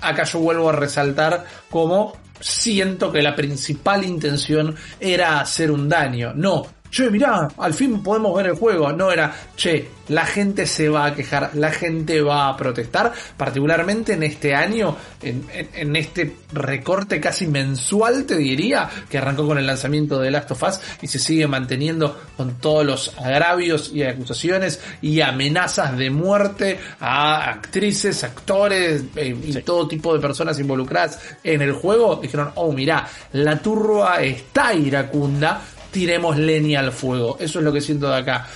acá 0.00 0.24
yo 0.24 0.38
vuelvo 0.40 0.70
a 0.70 0.72
resaltar 0.72 1.44
como 1.70 2.16
siento 2.40 3.12
que 3.12 3.20
la 3.20 3.36
principal 3.36 4.02
intención 4.04 4.74
era 4.98 5.40
hacer 5.40 5.70
un 5.70 5.88
daño. 5.88 6.32
No, 6.34 6.66
che, 6.90 7.10
mirá, 7.10 7.48
al 7.56 7.74
fin 7.74 8.02
podemos 8.02 8.34
ver 8.36 8.46
el 8.46 8.54
juego. 8.54 8.92
No 8.92 9.10
era, 9.10 9.32
che, 9.56 9.88
la 10.08 10.26
gente 10.26 10.66
se 10.66 10.88
va 10.88 11.06
a 11.06 11.14
quejar, 11.14 11.52
la 11.54 11.70
gente 11.70 12.20
va 12.20 12.48
a 12.48 12.56
protestar, 12.56 13.12
particularmente 13.36 14.14
en 14.14 14.24
este 14.24 14.54
año, 14.54 14.96
en, 15.22 15.46
en, 15.52 15.94
este 15.94 16.36
recorte 16.52 17.20
casi 17.20 17.46
mensual, 17.46 18.24
te 18.24 18.36
diría, 18.36 18.90
que 19.08 19.18
arrancó 19.18 19.46
con 19.46 19.58
el 19.58 19.66
lanzamiento 19.66 20.18
de 20.18 20.32
Last 20.32 20.50
of 20.50 20.62
Us 20.64 20.80
y 21.00 21.06
se 21.06 21.20
sigue 21.20 21.46
manteniendo 21.46 22.18
con 22.36 22.56
todos 22.56 22.84
los 22.84 23.18
agravios 23.18 23.92
y 23.94 24.02
acusaciones 24.02 24.80
y 25.00 25.20
amenazas 25.20 25.96
de 25.96 26.10
muerte 26.10 26.80
a 26.98 27.48
actrices, 27.48 28.24
actores 28.24 29.04
eh, 29.14 29.36
y 29.44 29.52
todo 29.62 29.86
tipo 29.86 30.12
de 30.12 30.20
personas 30.20 30.58
involucradas 30.58 31.20
en 31.44 31.62
el 31.62 31.72
juego. 31.72 32.16
Dijeron, 32.16 32.50
oh, 32.56 32.72
mirá, 32.72 33.06
la 33.32 33.58
turba 33.58 34.20
está 34.22 34.74
iracunda 34.74 35.60
tiremos 35.90 36.36
leña 36.38 36.80
al 36.80 36.92
fuego. 36.92 37.36
Eso 37.40 37.58
es 37.58 37.64
lo 37.64 37.72
que 37.72 37.80
siento 37.80 38.08
de 38.08 38.16
acá. 38.16 38.46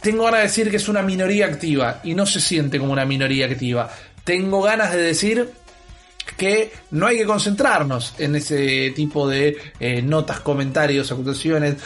Tengo 0.00 0.24
ganas 0.24 0.40
de 0.40 0.46
decir 0.46 0.70
que 0.70 0.76
es 0.76 0.88
una 0.88 1.02
minoría 1.02 1.46
activa 1.46 2.00
y 2.02 2.14
no 2.14 2.26
se 2.26 2.40
siente 2.40 2.78
como 2.78 2.92
una 2.92 3.04
minoría 3.04 3.46
activa. 3.46 3.88
Tengo 4.24 4.62
ganas 4.62 4.92
de 4.92 5.02
decir 5.02 5.48
que 6.36 6.72
no 6.90 7.06
hay 7.06 7.18
que 7.18 7.24
concentrarnos 7.24 8.14
en 8.18 8.36
ese 8.36 8.90
tipo 8.96 9.28
de 9.28 9.56
eh, 9.78 10.02
notas, 10.02 10.40
comentarios, 10.40 11.12
acusaciones, 11.12 11.76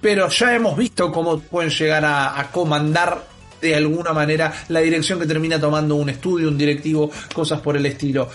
pero 0.00 0.28
ya 0.28 0.54
hemos 0.54 0.76
visto 0.76 1.12
cómo 1.12 1.38
pueden 1.38 1.70
llegar 1.70 2.04
a, 2.04 2.40
a 2.40 2.50
comandar 2.50 3.24
de 3.60 3.76
alguna 3.76 4.12
manera 4.12 4.52
la 4.68 4.80
dirección 4.80 5.20
que 5.20 5.26
termina 5.26 5.60
tomando 5.60 5.94
un 5.94 6.10
estudio, 6.10 6.48
un 6.48 6.58
directivo, 6.58 7.10
cosas 7.32 7.60
por 7.60 7.76
el 7.76 7.86
estilo 7.86 8.28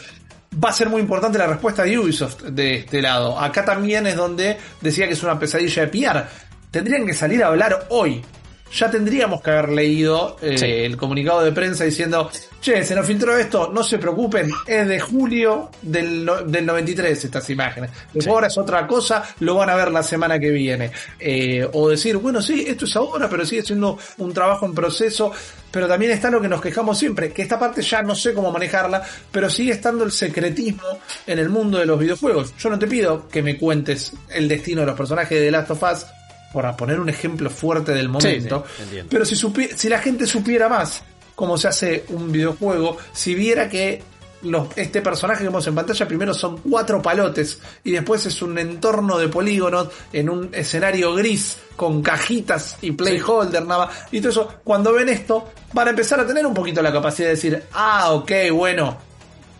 va 0.63 0.70
a 0.70 0.74
ser 0.74 0.89
muy 0.89 1.02
importante 1.02 1.38
la 1.38 1.48
respuesta 1.48 1.84
de 1.84 1.98
Ubisoft 1.98 2.43
de 2.43 2.76
este 2.76 3.02
lado. 3.02 3.39
Acá 3.39 3.63
también 3.63 4.08
es 4.08 4.15
donde 4.15 4.58
decía 4.82 5.08
que 5.08 5.13
es 5.13 5.24
una 5.24 5.39
pesadilla 5.39 5.86
de 5.86 5.88
PR. 5.88 6.24
Tendrían 6.72 7.06
que 7.06 7.13
salir 7.13 7.43
a 7.43 7.48
hablar 7.48 7.88
hoy. 7.89 8.24
Ya 8.71 8.91
tendríamos 8.91 9.41
que 9.41 9.51
haber 9.51 9.69
leído 9.69 10.38
eh, 10.41 10.86
el 10.86 10.97
comunicado 10.97 11.43
de 11.43 11.51
prensa 11.51 11.84
diciendo, 11.84 12.30
che, 12.62 12.84
se 12.84 12.95
nos 12.95 13.06
filtró 13.06 13.38
esto, 13.38 13.71
no 13.73 13.84
se 13.84 13.97
preocupen, 13.97 14.51
es 14.65 14.88
de 14.88 14.99
julio 14.99 15.69
del, 15.82 16.30
del 16.47 16.65
93 16.65 17.25
estas 17.25 17.49
imágenes. 17.49 17.91
ahora 18.27 18.47
es 18.47 18.58
otra 18.58 18.86
cosa, 18.86 19.23
lo 19.39 19.56
van 19.56 19.69
a 19.69 19.75
ver 19.75 19.91
la 19.91 20.03
semana 20.03 20.39
que 20.39 20.49
viene. 20.49 20.91
Eh, 21.19 21.67
o 21.73 21.89
decir, 21.89 22.17
bueno, 22.17 22.41
sí, 22.41 22.65
esto 22.67 22.86
es 22.86 22.95
ahora, 22.95 23.30
pero 23.30 23.45
sigue 23.45 23.63
siendo 23.63 23.97
un 24.17 24.34
trabajo 24.34 24.65
en 24.65 24.73
proceso. 24.73 25.32
Pero 25.71 25.88
también 25.88 26.12
está 26.13 26.32
lo 26.32 26.41
que 26.41 26.47
nos 26.47 26.62
quejamos 26.62 26.97
siempre, 26.97 27.32
que 27.32 27.41
esta 27.41 27.60
parte 27.60 27.82
ya 27.82 28.01
no 28.01 28.15
sé 28.15 28.34
cómo 28.34 28.51
manejarla, 28.51 29.03
pero 29.32 29.49
sigue 29.49 29.73
estando 29.73 30.03
el 30.03 30.12
secretismo 30.12 30.99
en 31.25 31.39
el 31.39 31.49
mundo 31.49 31.77
de 31.77 31.86
los 31.86 31.99
videojuegos. 31.99 32.53
Yo 32.58 32.69
no 32.69 32.80
te 32.80 32.88
pido 32.88 33.27
que 33.27 33.43
me 33.43 33.58
cuentes 33.58 34.13
el 34.30 34.47
destino 34.47 34.82
de 34.82 34.88
los 34.88 34.97
personajes 34.97 35.38
de 35.38 35.45
The 35.45 35.51
Last 35.51 35.71
of 35.71 35.84
Us, 35.84 36.06
por 36.52 36.76
poner 36.76 37.00
un 37.00 37.10
ejemplo 37.10 37.50
fuerte 37.50 37.94
del 37.94 38.10
momento, 38.10 38.64
pero 39.10 39.26
si, 39.26 39.36
si 39.76 39.90
la 39.90 40.00
gente 40.00 40.26
supiera 40.26 40.70
más 40.70 41.04
cómo 41.36 41.58
se 41.58 41.68
hace 41.68 42.06
un 42.10 42.32
videojuego, 42.32 42.98
si 43.14 43.36
viera 43.36 43.70
que 43.70 44.02
los, 44.44 44.68
este 44.76 45.02
personaje 45.02 45.40
que 45.40 45.48
vemos 45.48 45.66
en 45.68 45.76
pantalla 45.76 46.08
primero 46.08 46.34
son 46.34 46.58
cuatro 46.60 47.02
palotes 47.02 47.60
y 47.84 47.92
después 47.92 48.26
es 48.26 48.42
un 48.42 48.58
entorno 48.58 49.18
de 49.18 49.28
polígonos 49.30 49.90
en 50.14 50.30
un 50.30 50.50
escenario 50.54 51.14
gris 51.14 51.58
con 51.76 52.02
cajitas 52.02 52.78
y 52.82 52.92
playholder 52.92 53.66
nada 53.66 53.90
Y 54.12 54.20
todo 54.20 54.32
eso, 54.32 54.54
cuando 54.64 54.94
ven 54.94 55.10
esto, 55.10 55.50
van 55.74 55.88
a 55.88 55.90
empezar 55.92 56.20
a 56.20 56.28
tener 56.28 56.46
un 56.46 56.54
poquito 56.54 56.82
la 56.82 56.92
capacidad 56.92 57.28
de 57.30 57.36
decir, 57.36 57.64
ah, 57.74 58.14
ok, 58.14 58.32
bueno, 58.52 58.98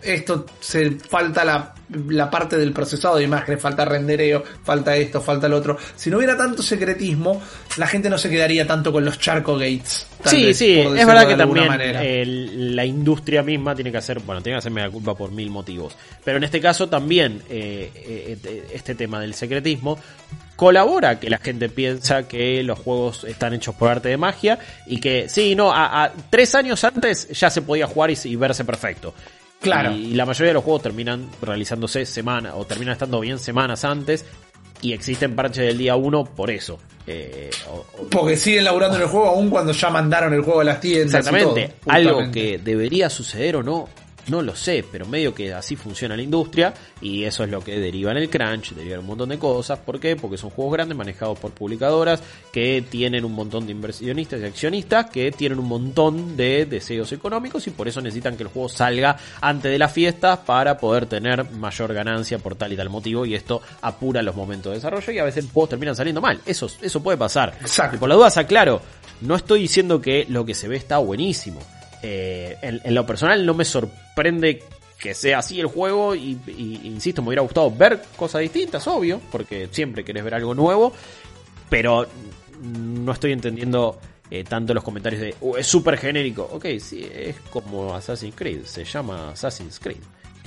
esto 0.02 0.46
se 0.60 0.92
falta 0.92 1.44
la, 1.44 1.74
la, 2.08 2.30
parte 2.30 2.56
del 2.56 2.72
procesado 2.72 3.16
de 3.16 3.24
imágenes, 3.24 3.60
falta 3.60 3.84
rendereo, 3.84 4.42
falta 4.62 4.96
esto, 4.96 5.20
falta 5.20 5.48
lo 5.48 5.56
otro. 5.56 5.78
Si 5.96 6.10
no 6.10 6.18
hubiera 6.18 6.36
tanto 6.36 6.62
secretismo, 6.62 7.40
la 7.76 7.86
gente 7.86 8.10
no 8.10 8.18
se 8.18 8.30
quedaría 8.30 8.66
tanto 8.66 8.92
con 8.92 9.04
los 9.04 9.18
charco 9.18 9.54
gates. 9.54 10.06
Sí, 10.24 10.52
sí, 10.52 10.80
es 10.80 11.06
verdad 11.06 11.28
que 11.28 11.36
también 11.36 12.76
la 12.76 12.84
industria 12.84 13.42
misma 13.42 13.74
tiene 13.74 13.90
que 13.90 13.98
hacer, 13.98 14.20
bueno, 14.20 14.42
tiene 14.42 14.56
que 14.56 14.58
hacerme 14.58 14.82
la 14.82 14.90
culpa 14.90 15.14
por 15.14 15.30
mil 15.30 15.50
motivos. 15.50 15.96
Pero 16.24 16.38
en 16.38 16.44
este 16.44 16.60
caso 16.60 16.88
también 16.88 17.42
eh, 17.48 17.90
eh, 17.94 18.68
este 18.72 18.94
tema 18.94 19.20
del 19.20 19.34
secretismo 19.34 19.98
colabora 20.56 21.20
que 21.20 21.30
la 21.30 21.38
gente 21.38 21.68
piensa 21.68 22.26
que 22.26 22.64
los 22.64 22.80
juegos 22.80 23.22
están 23.22 23.54
hechos 23.54 23.76
por 23.76 23.90
arte 23.90 24.08
de 24.08 24.16
magia 24.16 24.58
y 24.86 24.98
que 24.98 25.28
sí, 25.28 25.54
no, 25.54 25.70
a, 25.72 26.12
tres 26.30 26.56
años 26.56 26.82
antes 26.82 27.28
ya 27.28 27.48
se 27.48 27.62
podía 27.62 27.86
jugar 27.86 28.10
y 28.10 28.36
verse 28.36 28.64
perfecto. 28.64 29.14
Claro. 29.60 29.92
Y, 29.92 30.14
la 30.14 30.24
mayoría 30.24 30.48
de 30.48 30.54
los 30.54 30.64
juegos 30.64 30.82
terminan 30.82 31.28
realizándose 31.42 32.06
semana 32.06 32.54
o 32.54 32.64
terminan 32.64 32.92
estando 32.92 33.20
bien 33.20 33.38
semanas 33.38 33.84
antes 33.84 34.24
y 34.80 34.92
existen 34.92 35.34
parches 35.34 35.66
del 35.66 35.78
día 35.78 35.96
1 35.96 36.24
por 36.24 36.50
eso. 36.50 36.78
Eh, 37.06 37.50
Porque 38.10 38.36
siguen 38.36 38.64
laburando 38.64 38.96
en 38.96 39.02
el 39.02 39.08
juego 39.08 39.26
aún 39.26 39.50
cuando 39.50 39.72
ya 39.72 39.90
mandaron 39.90 40.32
el 40.34 40.42
juego 40.42 40.60
a 40.60 40.64
las 40.64 40.80
tiendas. 40.80 41.26
Exactamente. 41.26 41.74
Algo 41.86 42.30
que 42.30 42.58
debería 42.58 43.10
suceder 43.10 43.56
o 43.56 43.62
no 43.62 43.88
no 44.28 44.42
lo 44.42 44.54
sé, 44.54 44.84
pero 44.90 45.06
medio 45.06 45.34
que 45.34 45.52
así 45.52 45.76
funciona 45.76 46.16
la 46.16 46.22
industria 46.22 46.74
y 47.00 47.24
eso 47.24 47.44
es 47.44 47.50
lo 47.50 47.60
que 47.60 47.78
deriva 47.78 48.10
en 48.12 48.18
el 48.18 48.30
crunch, 48.30 48.72
deriva 48.74 48.98
un 48.98 49.06
montón 49.06 49.30
de 49.30 49.38
cosas. 49.38 49.78
¿Por 49.78 49.98
qué? 50.00 50.16
Porque 50.16 50.36
son 50.36 50.50
juegos 50.50 50.74
grandes 50.74 50.96
manejados 50.96 51.38
por 51.38 51.52
publicadoras 51.52 52.22
que 52.52 52.84
tienen 52.88 53.24
un 53.24 53.32
montón 53.32 53.66
de 53.66 53.72
inversionistas 53.72 54.40
y 54.40 54.44
accionistas 54.44 55.10
que 55.10 55.30
tienen 55.32 55.58
un 55.58 55.66
montón 55.66 56.36
de 56.36 56.66
deseos 56.66 57.12
económicos 57.12 57.66
y 57.66 57.70
por 57.70 57.88
eso 57.88 58.00
necesitan 58.00 58.36
que 58.36 58.42
el 58.42 58.48
juego 58.48 58.68
salga 58.68 59.16
antes 59.40 59.70
de 59.70 59.78
las 59.78 59.92
fiestas 59.92 60.38
para 60.40 60.78
poder 60.78 61.06
tener 61.06 61.50
mayor 61.50 61.92
ganancia 61.94 62.38
por 62.38 62.54
tal 62.54 62.72
y 62.72 62.76
tal 62.76 62.90
motivo 62.90 63.24
y 63.24 63.34
esto 63.34 63.62
apura 63.82 64.22
los 64.22 64.34
momentos 64.34 64.70
de 64.70 64.76
desarrollo 64.76 65.12
y 65.12 65.18
a 65.18 65.24
veces 65.24 65.44
los 65.44 65.52
juegos 65.52 65.70
terminan 65.70 65.96
saliendo 65.96 66.20
mal. 66.20 66.40
Eso, 66.44 66.68
eso 66.80 67.02
puede 67.02 67.18
pasar. 67.18 67.54
Exacto. 67.60 67.96
Y 67.96 67.98
por 67.98 68.08
la 68.08 68.14
duda, 68.14 68.28
aclaro, 68.34 68.80
no 69.20 69.34
estoy 69.34 69.62
diciendo 69.62 70.00
que 70.00 70.26
lo 70.28 70.44
que 70.44 70.54
se 70.54 70.68
ve 70.68 70.76
está 70.76 70.98
buenísimo 70.98 71.60
eh, 72.02 72.56
en, 72.62 72.94
lo 72.94 73.06
personal 73.06 73.44
no 73.44 73.54
me 73.54 73.64
sorprende 73.64 74.62
que 74.98 75.14
sea 75.14 75.38
así 75.38 75.60
el 75.60 75.66
juego 75.66 76.14
y, 76.14 76.38
insisto, 76.84 77.22
me 77.22 77.28
hubiera 77.28 77.42
gustado 77.42 77.70
ver 77.70 78.02
cosas 78.16 78.40
distintas, 78.40 78.86
obvio, 78.88 79.20
porque 79.30 79.68
siempre 79.70 80.04
querés 80.04 80.24
ver 80.24 80.34
algo 80.34 80.54
nuevo, 80.54 80.92
pero 81.68 82.06
no 82.60 83.12
estoy 83.12 83.32
entendiendo 83.32 84.00
eh, 84.30 84.44
tanto 84.44 84.74
los 84.74 84.82
comentarios 84.82 85.22
de 85.22 85.34
uh, 85.40 85.56
es 85.56 85.66
súper 85.66 85.96
genérico. 85.96 86.48
Ok, 86.52 86.66
sí, 86.80 87.08
es 87.12 87.36
como 87.50 87.94
Assassin's 87.94 88.34
Creed, 88.34 88.64
se 88.64 88.84
llama 88.84 89.30
Assassin's 89.30 89.78
Creed. 89.78 90.02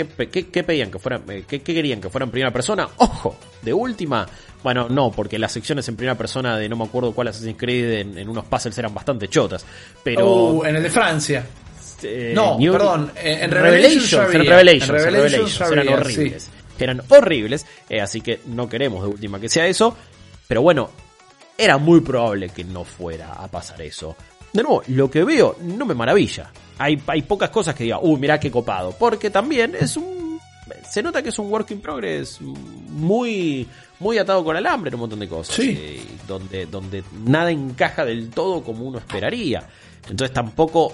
¿Qué, 0.05 0.63
pedían 0.63 0.91
que 0.91 0.99
fueran, 0.99 1.23
eh, 1.29 1.43
qué, 1.47 1.61
querían 1.61 2.01
que 2.01 2.09
fuera 2.09 2.25
en 2.25 2.31
primera 2.31 2.51
persona? 2.51 2.87
Ojo, 2.97 3.35
de 3.61 3.73
última. 3.73 4.27
Bueno, 4.63 4.87
no, 4.89 5.11
porque 5.11 5.39
las 5.39 5.51
secciones 5.51 5.87
en 5.87 5.95
primera 5.95 6.15
persona 6.15 6.57
de 6.57 6.69
no 6.69 6.75
me 6.75 6.85
acuerdo 6.85 7.13
cuál 7.13 7.29
Assassin's 7.29 7.57
Creed 7.57 8.17
en, 8.17 8.29
unos 8.29 8.45
puzzles 8.45 8.77
eran 8.77 8.93
bastante 8.93 9.27
chotas. 9.27 9.65
Pero. 10.03 10.27
Uh, 10.27 10.65
en 10.65 10.75
el 10.75 10.83
de 10.83 10.89
Francia. 10.89 11.45
Eh, 12.03 12.33
no, 12.35 12.57
perdón, 12.57 13.11
en 13.15 13.51
Revelations, 13.51 14.33
en 14.33 14.45
Revelations, 14.45 15.61
eran 15.61 15.87
horribles. 15.87 16.49
Eran 16.79 17.01
horribles, 17.09 17.65
eh, 17.87 18.01
así 18.01 18.21
que 18.21 18.39
no 18.47 18.67
queremos 18.67 19.03
de 19.03 19.09
última 19.09 19.39
que 19.39 19.49
sea 19.49 19.67
eso. 19.67 19.95
Pero 20.47 20.63
bueno, 20.63 20.89
era 21.57 21.77
muy 21.77 22.01
probable 22.01 22.49
que 22.49 22.63
no 22.63 22.83
fuera 22.83 23.33
a 23.33 23.47
pasar 23.47 23.81
eso. 23.83 24.15
De 24.51 24.63
nuevo, 24.63 24.83
lo 24.87 25.09
que 25.11 25.23
veo 25.23 25.57
no 25.61 25.85
me 25.85 25.93
maravilla 25.93 26.51
hay, 26.81 27.01
hay 27.07 27.21
pocas 27.21 27.49
cosas 27.49 27.75
que 27.75 27.83
diga, 27.83 27.99
uy, 28.01 28.19
mirá 28.19 28.39
qué 28.39 28.49
copado. 28.49 28.95
Porque 28.97 29.29
también 29.29 29.75
es 29.79 29.97
un. 29.97 30.39
Se 30.89 31.03
nota 31.03 31.21
que 31.21 31.29
es 31.29 31.39
un 31.39 31.51
work 31.51 31.69
in 31.71 31.81
progress 31.81 32.39
muy, 32.41 33.67
muy 33.99 34.17
atado 34.17 34.43
con 34.43 34.55
alambre 34.55 34.89
en 34.89 34.95
un 34.95 35.01
montón 35.01 35.19
de 35.19 35.27
cosas. 35.27 35.57
Eh, 35.59 36.01
donde, 36.27 36.65
donde 36.65 37.03
nada 37.25 37.51
encaja 37.51 38.05
del 38.05 38.29
todo 38.29 38.63
como 38.63 38.85
uno 38.85 38.97
esperaría. 38.97 39.67
Entonces 40.09 40.33
tampoco 40.33 40.93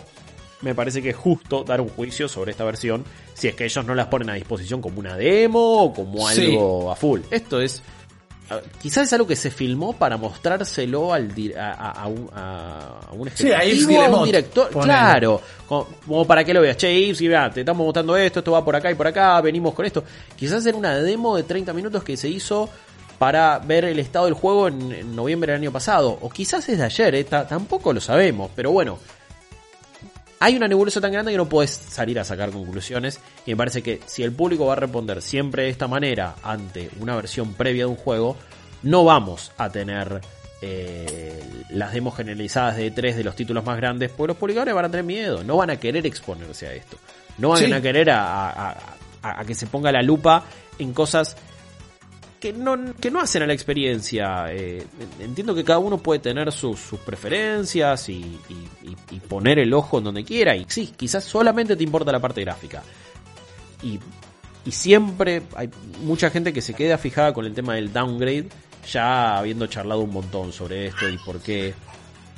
me 0.61 0.73
parece 0.73 1.01
que 1.01 1.09
es 1.09 1.15
justo 1.15 1.63
dar 1.63 1.79
un 1.79 1.89
juicio 1.89 2.27
sobre 2.27 2.51
esta 2.51 2.63
versión 2.63 3.05
si 3.33 3.47
es 3.47 3.55
que 3.55 3.65
ellos 3.65 3.85
no 3.85 3.93
las 3.93 4.07
ponen 4.07 4.31
a 4.31 4.33
disposición 4.33 4.81
como 4.81 4.99
una 4.99 5.15
demo 5.15 5.83
o 5.83 5.93
como 5.93 6.27
algo 6.27 6.91
a 6.91 6.95
full. 6.95 7.21
Esto 7.29 7.61
es 7.61 7.83
quizás 8.81 9.07
es 9.07 9.13
algo 9.13 9.27
que 9.27 9.35
se 9.35 9.51
filmó 9.51 9.93
para 9.93 10.17
mostrárselo 10.17 11.13
al 11.13 11.31
a, 11.57 12.07
un, 12.07 12.29
a 12.33 13.09
un 13.11 13.29
sí, 13.31 13.51
a, 13.51 14.09
un 14.09 14.23
director, 14.25 14.69
claro, 14.69 15.41
como, 15.67 16.25
para 16.25 16.43
que 16.43 16.53
lo 16.53 16.61
veas, 16.61 16.77
che, 16.77 17.13
Yves, 17.13 17.53
te 17.53 17.59
estamos 17.61 17.85
mostrando 17.85 18.15
esto, 18.15 18.39
esto 18.39 18.51
va 18.51 18.63
por 18.63 18.75
acá 18.75 18.91
y 18.91 18.95
por 18.95 19.07
acá, 19.07 19.39
venimos 19.41 19.73
con 19.73 19.85
esto. 19.85 20.03
Quizás 20.35 20.65
era 20.65 20.77
una 20.77 20.95
demo 20.95 21.35
de 21.35 21.43
30 21.43 21.73
minutos 21.73 22.03
que 22.03 22.15
se 22.15 22.29
hizo 22.29 22.69
para 23.17 23.59
ver 23.59 23.85
el 23.85 23.99
estado 23.99 24.25
del 24.25 24.33
juego 24.33 24.67
en, 24.67 25.15
noviembre 25.15 25.51
del 25.51 25.61
año 25.61 25.71
pasado, 25.71 26.17
o 26.21 26.29
quizás 26.29 26.67
es 26.69 26.77
de 26.77 26.83
ayer, 26.83 27.15
eh, 27.15 27.23
tampoco 27.23 27.91
lo 27.91 27.99
sabemos, 27.99 28.51
pero 28.55 28.71
bueno, 28.71 28.99
hay 30.39 30.55
una 30.55 30.67
nebulosa 30.67 31.01
tan 31.01 31.11
grande 31.11 31.31
que 31.31 31.37
no 31.37 31.49
puedes 31.49 31.71
salir 31.71 32.19
a 32.19 32.23
sacar 32.23 32.51
conclusiones. 32.51 33.19
Y 33.45 33.51
me 33.51 33.57
parece 33.57 33.81
que 33.81 34.01
si 34.05 34.23
el 34.23 34.31
público 34.31 34.65
va 34.67 34.73
a 34.73 34.77
responder 34.77 35.21
siempre 35.21 35.63
de 35.63 35.69
esta 35.69 35.87
manera 35.87 36.35
ante 36.43 36.89
una 36.99 37.15
versión 37.15 37.53
previa 37.53 37.83
de 37.83 37.91
un 37.91 37.95
juego, 37.95 38.37
no 38.83 39.03
vamos 39.03 39.51
a 39.57 39.69
tener 39.69 40.21
eh, 40.61 41.43
las 41.69 41.93
demos 41.93 42.15
generalizadas 42.15 42.77
de 42.77 42.91
tres 42.91 43.15
de 43.15 43.23
los 43.23 43.35
títulos 43.35 43.63
más 43.63 43.77
grandes, 43.77 44.11
porque 44.11 44.29
los 44.29 44.37
publicadores 44.37 44.73
van 44.73 44.85
a 44.85 44.91
tener 44.91 45.05
miedo, 45.05 45.43
no 45.43 45.57
van 45.57 45.69
a 45.69 45.77
querer 45.77 46.05
exponerse 46.05 46.67
a 46.67 46.73
esto. 46.73 46.97
No 47.37 47.49
van 47.49 47.73
a 47.73 47.81
querer 47.81 48.09
a, 48.11 48.75
que 49.45 49.53
se 49.53 49.67
ponga 49.67 49.91
la 49.91 50.01
lupa 50.01 50.43
en 50.79 50.93
cosas 50.93 51.35
que 52.39 52.53
no, 52.53 52.93
que 52.95 53.11
no 53.11 53.19
hacen 53.19 53.43
a 53.43 53.47
la 53.47 53.53
experiencia. 53.53 54.45
Eh, 54.49 54.85
entiendo 55.19 55.55
que 55.55 55.63
cada 55.63 55.79
uno 55.79 55.97
puede 55.97 56.19
tener 56.19 56.51
sus, 56.51 56.79
sus 56.79 56.99
preferencias 56.99 58.09
y, 58.09 58.39
y, 59.11 59.19
poner 59.21 59.59
el 59.59 59.73
ojo 59.73 59.97
en 59.97 60.05
donde 60.05 60.23
quiera. 60.23 60.55
Y 60.55 60.65
sí, 60.69 60.93
quizás 60.95 61.23
solamente 61.23 61.75
te 61.75 61.83
importa 61.83 62.11
la 62.11 62.19
parte 62.19 62.41
gráfica. 62.41 62.83
Y, 63.83 63.99
y 64.65 64.71
siempre 64.71 65.43
hay 65.55 65.69
mucha 66.01 66.29
gente 66.29 66.53
que 66.53 66.61
se 66.61 66.73
queda 66.73 66.97
fijada 66.97 67.33
con 67.33 67.45
el 67.45 67.53
tema 67.53 67.75
del 67.75 67.91
downgrade, 67.91 68.47
ya 68.91 69.37
habiendo 69.37 69.67
charlado 69.67 70.01
un 70.01 70.11
montón 70.11 70.53
sobre 70.53 70.87
esto 70.87 71.09
y 71.09 71.17
por 71.17 71.39
qué 71.41 71.73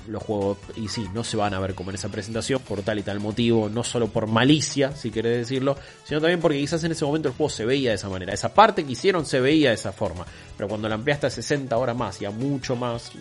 los 0.10 0.24
juegos, 0.24 0.58
y 0.76 0.88
sí, 0.88 1.06
no 1.14 1.24
se 1.24 1.38
van 1.38 1.54
a 1.54 1.60
ver 1.60 1.76
como 1.76 1.92
en 1.92 1.96
esa 1.96 2.10
presentación 2.10 2.62
por 2.62 2.82
tal 2.82 3.00
y 3.00 3.04
tal 3.04 3.20
motivo, 3.20 3.70
no 3.70 3.84
solo 3.84 4.08
por 4.08 4.28
malicia, 4.28 4.96
si 4.96 5.12
querés 5.12 5.38
decirlo, 5.38 5.78
sino 6.04 6.20
también 6.20 6.40
porque 6.40 6.58
quizás 6.58 6.84
en 6.84 6.92
ese 6.92 7.06
momento 7.06 7.30
el 7.30 7.36
juego 7.36 7.50
se 7.50 7.66
veía 7.66 7.90
de 7.92 7.96
esa 7.96 8.10
manera. 8.10 8.34
Esa 8.34 8.54
parte 8.54 8.84
que 8.84 8.94
hicieron 8.94 9.26
se 9.26 9.40
veía 9.40 9.70
de 9.70 9.76
esa 9.76 9.92
forma, 9.92 10.26
pero 10.58 10.68
cuando 10.68 10.90
la 10.90 10.96
ampliaste 10.96 11.28
a 11.28 11.30
60 11.30 11.78
horas 11.78 11.96
más 11.96 12.22
y 12.22 12.26
a 12.26 12.32
mucho 12.32 12.76
más 12.76 13.12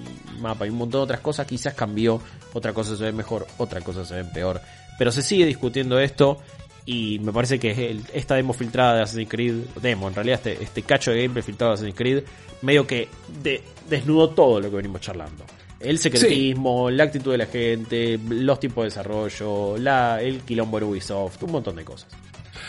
mapa 0.40 0.66
y 0.66 0.70
un 0.70 0.78
montón 0.78 1.00
de 1.00 1.04
otras 1.04 1.20
cosas, 1.20 1.46
quizás 1.46 1.74
cambió, 1.74 2.20
otra 2.52 2.72
cosa 2.72 2.96
se 2.96 3.04
ve 3.04 3.12
mejor, 3.12 3.46
otra 3.58 3.80
cosa 3.80 4.04
se 4.04 4.14
ve 4.14 4.24
peor. 4.24 4.60
Pero 4.98 5.12
se 5.12 5.22
sigue 5.22 5.46
discutiendo 5.46 6.00
esto 6.00 6.38
y 6.86 7.18
me 7.18 7.32
parece 7.32 7.58
que 7.58 8.00
esta 8.14 8.34
demo 8.34 8.54
filtrada 8.54 8.94
de 8.94 9.02
Assassin's 9.02 9.28
Creed, 9.28 9.54
demo, 9.82 10.08
en 10.08 10.14
realidad 10.14 10.40
este, 10.42 10.64
este 10.64 10.82
cacho 10.82 11.10
de 11.10 11.18
gameplay 11.18 11.42
filtrado 11.42 11.72
de 11.72 11.74
Assassin's 11.74 11.96
Creed, 11.96 12.24
medio 12.62 12.86
que 12.86 13.08
desnudó 13.88 14.30
todo 14.30 14.58
lo 14.58 14.70
que 14.70 14.76
venimos 14.76 15.02
charlando. 15.02 15.44
El 15.80 15.98
secretismo, 15.98 16.90
la 16.90 17.04
actitud 17.04 17.32
de 17.32 17.38
la 17.38 17.46
gente, 17.46 18.18
los 18.28 18.58
tipos 18.58 18.82
de 18.82 18.88
desarrollo, 18.88 19.76
la, 19.78 20.20
el 20.20 20.40
quilombo 20.40 20.80
de 20.80 20.86
Ubisoft, 20.86 21.42
un 21.42 21.52
montón 21.52 21.76
de 21.76 21.84
cosas. 21.84 22.08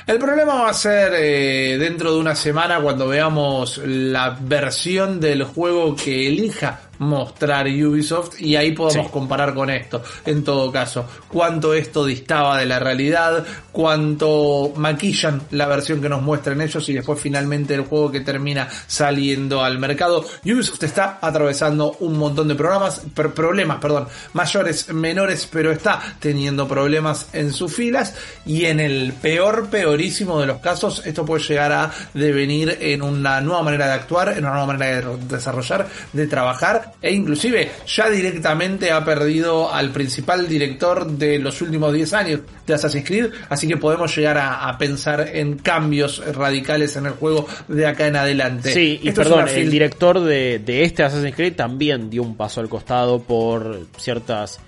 El 0.06 0.18
problema 0.20 0.54
va 0.56 0.70
a 0.70 0.74
ser 0.74 1.14
eh, 1.16 1.78
dentro 1.78 2.14
de 2.14 2.20
una 2.20 2.36
semana 2.36 2.80
cuando 2.80 3.08
veamos 3.08 3.80
la 3.80 4.38
versión 4.40 5.20
del 5.20 5.44
juego 5.44 5.96
que 5.96 6.28
elija 6.28 6.89
mostrar 7.00 7.68
Ubisoft 7.68 8.40
y 8.42 8.56
ahí 8.56 8.72
podemos 8.72 9.10
comparar 9.10 9.54
con 9.54 9.70
esto. 9.70 10.04
En 10.26 10.44
todo 10.44 10.72
caso, 10.72 11.06
cuánto 11.28 11.74
esto 11.74 12.06
distaba 12.06 12.60
de 12.60 12.66
la 12.66 12.80
realidad, 12.80 13.46
cuánto 13.72 14.74
maquillan 14.76 15.42
la 15.52 15.68
versión 15.68 16.02
que 16.02 16.10
nos 16.10 16.22
muestran 16.22 16.62
ellos 16.62 16.88
y 16.90 16.94
después 16.94 17.20
finalmente 17.20 17.74
el 17.74 17.82
juego 17.82 18.12
que 18.12 18.22
termina 18.22 18.68
saliendo 18.88 19.64
al 19.64 19.80
mercado. 19.80 20.26
Ubisoft 20.46 20.84
está 20.84 21.20
atravesando 21.22 21.96
un 22.00 22.18
montón 22.18 22.48
de 22.48 22.56
programas, 22.56 23.02
problemas, 23.14 23.80
perdón, 23.80 24.08
mayores, 24.34 24.94
menores, 24.94 25.48
pero 25.52 25.72
está 25.72 26.02
teniendo 26.20 26.68
problemas 26.68 27.30
en 27.34 27.54
sus 27.54 27.74
filas 27.74 28.16
y 28.46 28.66
en 28.66 28.80
el 28.80 29.14
peor, 29.14 29.70
peorísimo 29.70 30.40
de 30.40 30.48
los 30.48 30.60
casos, 30.60 31.04
esto 31.06 31.26
puede 31.26 31.44
llegar 31.44 31.72
a 31.72 31.92
devenir 32.14 32.78
en 32.82 33.02
una 33.02 33.42
nueva 33.42 33.64
manera 33.64 33.88
de 33.88 33.94
actuar, 33.94 34.30
en 34.30 34.40
una 34.40 34.52
nueva 34.52 34.66
manera 34.68 35.02
de 35.02 35.18
desarrollar, 35.28 35.88
de 36.14 36.28
trabajar 36.28 36.89
e 37.02 37.14
inclusive 37.14 37.70
ya 37.88 38.10
directamente 38.10 38.92
ha 38.92 39.04
perdido 39.04 39.74
al 39.74 39.92
principal 39.92 40.48
director 40.48 41.08
de 41.08 41.40
los 41.40 41.62
últimos 41.62 41.94
10 41.94 42.14
años 42.14 42.42
de 42.66 42.74
Assassin's 42.74 43.06
Creed, 43.06 43.32
así 43.50 43.68
que 43.68 43.78
podemos 43.78 44.16
llegar 44.16 44.38
a, 44.38 44.78
pensar 44.78 45.30
en 45.34 45.58
cambios 45.58 46.24
radicales 46.36 46.96
en 46.96 47.08
el 47.08 47.14
juego 47.14 47.48
de 47.68 47.88
acá 47.88 48.08
en 48.08 48.16
adelante. 48.16 48.72
Sí, 48.72 49.00
y 49.02 49.12
perdón, 49.12 49.48
el 49.50 49.70
director 49.70 50.20
de, 50.20 50.62
este 50.84 51.04
Assassin's 51.04 51.36
Creed 51.36 51.56
también 51.56 52.10
dio 52.10 52.24
un 52.24 52.36
paso 52.36 52.62
al 52.62 52.70
costado 52.70 53.20
por 53.20 53.88
ciertas 53.98 54.60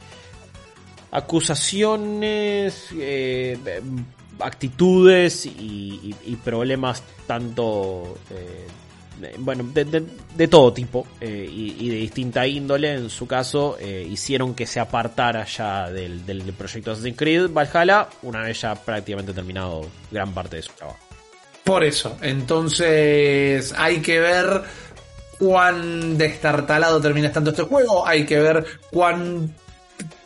acusaciones, 1.11 2.87
eh, 2.97 3.57
actitudes 4.39 5.45
y, 5.45 6.15
problemas 6.43 7.03
tanto 7.27 8.17
eh, 8.31 8.67
bueno, 9.39 9.63
de, 9.73 10.47
todo 10.47 10.73
tipo 10.73 11.05
eh, 11.19 11.47
y, 11.49 11.89
de 11.89 11.95
distinta 11.97 12.45
índole, 12.47 12.93
en 12.93 13.09
su 13.09 13.27
caso, 13.27 13.77
eh, 13.79 14.07
hicieron 14.09 14.53
que 14.53 14.65
se 14.65 14.79
apartara 14.79 15.45
ya 15.45 15.89
del, 15.89 16.25
del, 16.25 16.41
proyecto 16.53 16.91
Assassin's 16.91 17.17
Creed 17.17 17.49
Valhalla, 17.49 18.07
una 18.23 18.41
vez 18.41 18.61
ya 18.61 18.75
prácticamente 18.75 19.33
terminado 19.33 19.85
gran 20.09 20.33
parte 20.33 20.57
de 20.57 20.61
su 20.63 20.73
trabajo. 20.73 20.99
Por 21.63 21.83
eso, 21.83 22.17
entonces 22.21 23.73
hay 23.77 24.01
que 24.01 24.19
ver 24.19 24.63
cuán 25.37 26.17
destartalado 26.17 27.01
termina 27.01 27.27
estando 27.27 27.51
este 27.51 27.63
juego, 27.63 28.05
hay 28.05 28.25
que 28.25 28.39
ver 28.39 28.65
cuán 28.91 29.55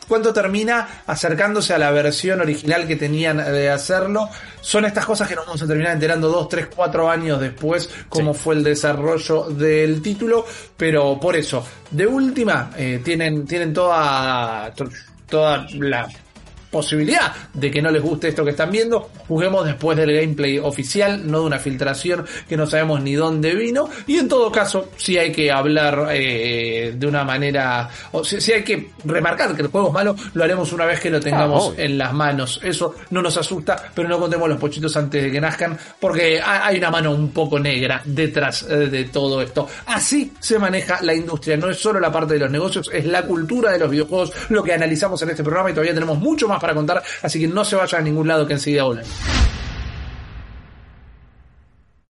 cuánto 0.08 0.32
termina 0.32 1.02
acercándose 1.06 1.74
a 1.74 1.78
la 1.78 1.90
versión 1.90 2.40
original 2.40 2.86
que 2.86 2.96
tenían 2.96 3.38
de 3.38 3.70
hacerlo. 3.70 4.28
Son 4.60 4.84
estas 4.84 5.04
cosas 5.04 5.28
que 5.28 5.34
nos 5.34 5.46
vamos 5.46 5.62
a 5.62 5.66
terminar 5.66 5.92
enterando 5.92 6.28
dos, 6.28 6.48
tres, 6.48 6.68
cuatro 6.74 7.10
años 7.10 7.40
después 7.40 7.88
cómo 8.08 8.34
fue 8.34 8.54
el 8.54 8.64
desarrollo 8.64 9.44
del 9.44 10.02
título, 10.02 10.44
pero 10.76 11.18
por 11.20 11.36
eso, 11.36 11.64
de 11.90 12.06
última, 12.06 12.70
eh, 12.76 13.00
tienen, 13.04 13.46
tienen 13.46 13.72
toda, 13.72 14.72
toda 15.28 15.66
la 15.74 16.08
posibilidad 16.76 17.32
de 17.54 17.70
que 17.70 17.80
no 17.80 17.90
les 17.90 18.02
guste 18.02 18.28
esto 18.28 18.44
que 18.44 18.50
están 18.50 18.70
viendo. 18.70 19.08
Juguemos 19.26 19.64
después 19.64 19.96
del 19.96 20.12
gameplay 20.12 20.58
oficial, 20.58 21.22
no 21.24 21.40
de 21.40 21.46
una 21.46 21.58
filtración 21.58 22.26
que 22.46 22.54
no 22.54 22.66
sabemos 22.66 23.00
ni 23.00 23.14
dónde 23.14 23.54
vino. 23.54 23.88
Y 24.06 24.18
en 24.18 24.28
todo 24.28 24.52
caso, 24.52 24.90
si 24.98 25.16
hay 25.16 25.32
que 25.32 25.50
hablar 25.50 26.08
eh, 26.10 26.92
de 26.94 27.06
una 27.06 27.24
manera, 27.24 27.88
o 28.12 28.22
si, 28.22 28.52
hay 28.52 28.62
que 28.62 28.90
remarcar 29.06 29.56
que 29.56 29.62
el 29.62 29.68
juego 29.68 29.88
es 29.88 29.94
malo, 29.94 30.14
lo 30.34 30.44
haremos 30.44 30.70
una 30.74 30.84
vez 30.84 31.00
que 31.00 31.08
lo 31.08 31.18
tengamos 31.18 31.70
ah, 31.70 31.80
en 31.80 31.96
las 31.96 32.12
manos. 32.12 32.60
Eso 32.62 32.94
no 33.08 33.22
nos 33.22 33.38
asusta, 33.38 33.90
pero 33.94 34.06
no 34.06 34.18
contemos 34.18 34.46
los 34.46 34.58
pochitos 34.58 34.94
antes 34.98 35.22
de 35.22 35.30
que 35.30 35.40
nazcan, 35.40 35.78
porque 35.98 36.42
hay 36.44 36.76
una 36.76 36.90
mano 36.90 37.12
un 37.12 37.30
poco 37.30 37.58
negra 37.58 38.02
detrás 38.04 38.66
eh, 38.68 38.88
de 38.88 39.04
todo 39.04 39.40
esto. 39.40 39.66
Así 39.86 40.34
se 40.40 40.58
maneja 40.58 40.98
la 41.00 41.14
industria, 41.14 41.56
no 41.56 41.70
es 41.70 41.78
solo 41.78 41.98
la 42.00 42.12
parte 42.12 42.34
de 42.34 42.40
los 42.40 42.50
negocios, 42.50 42.90
es 42.92 43.06
la 43.06 43.22
cultura 43.22 43.72
de 43.72 43.78
los 43.78 43.90
videojuegos, 43.90 44.30
lo 44.50 44.62
que 44.62 44.74
analizamos 44.74 45.22
en 45.22 45.30
este 45.30 45.42
programa 45.42 45.70
y 45.70 45.72
todavía 45.72 45.94
tenemos 45.94 46.18
mucho 46.18 46.46
más 46.46 46.60
para 46.66 46.74
contar, 46.74 47.02
así 47.22 47.38
que 47.38 47.46
no 47.46 47.64
se 47.64 47.76
vaya 47.76 47.98
a 47.98 48.02
ningún 48.02 48.26
lado 48.26 48.44
que 48.44 48.54
enseguida 48.54 48.82
volvemos. 48.82 49.12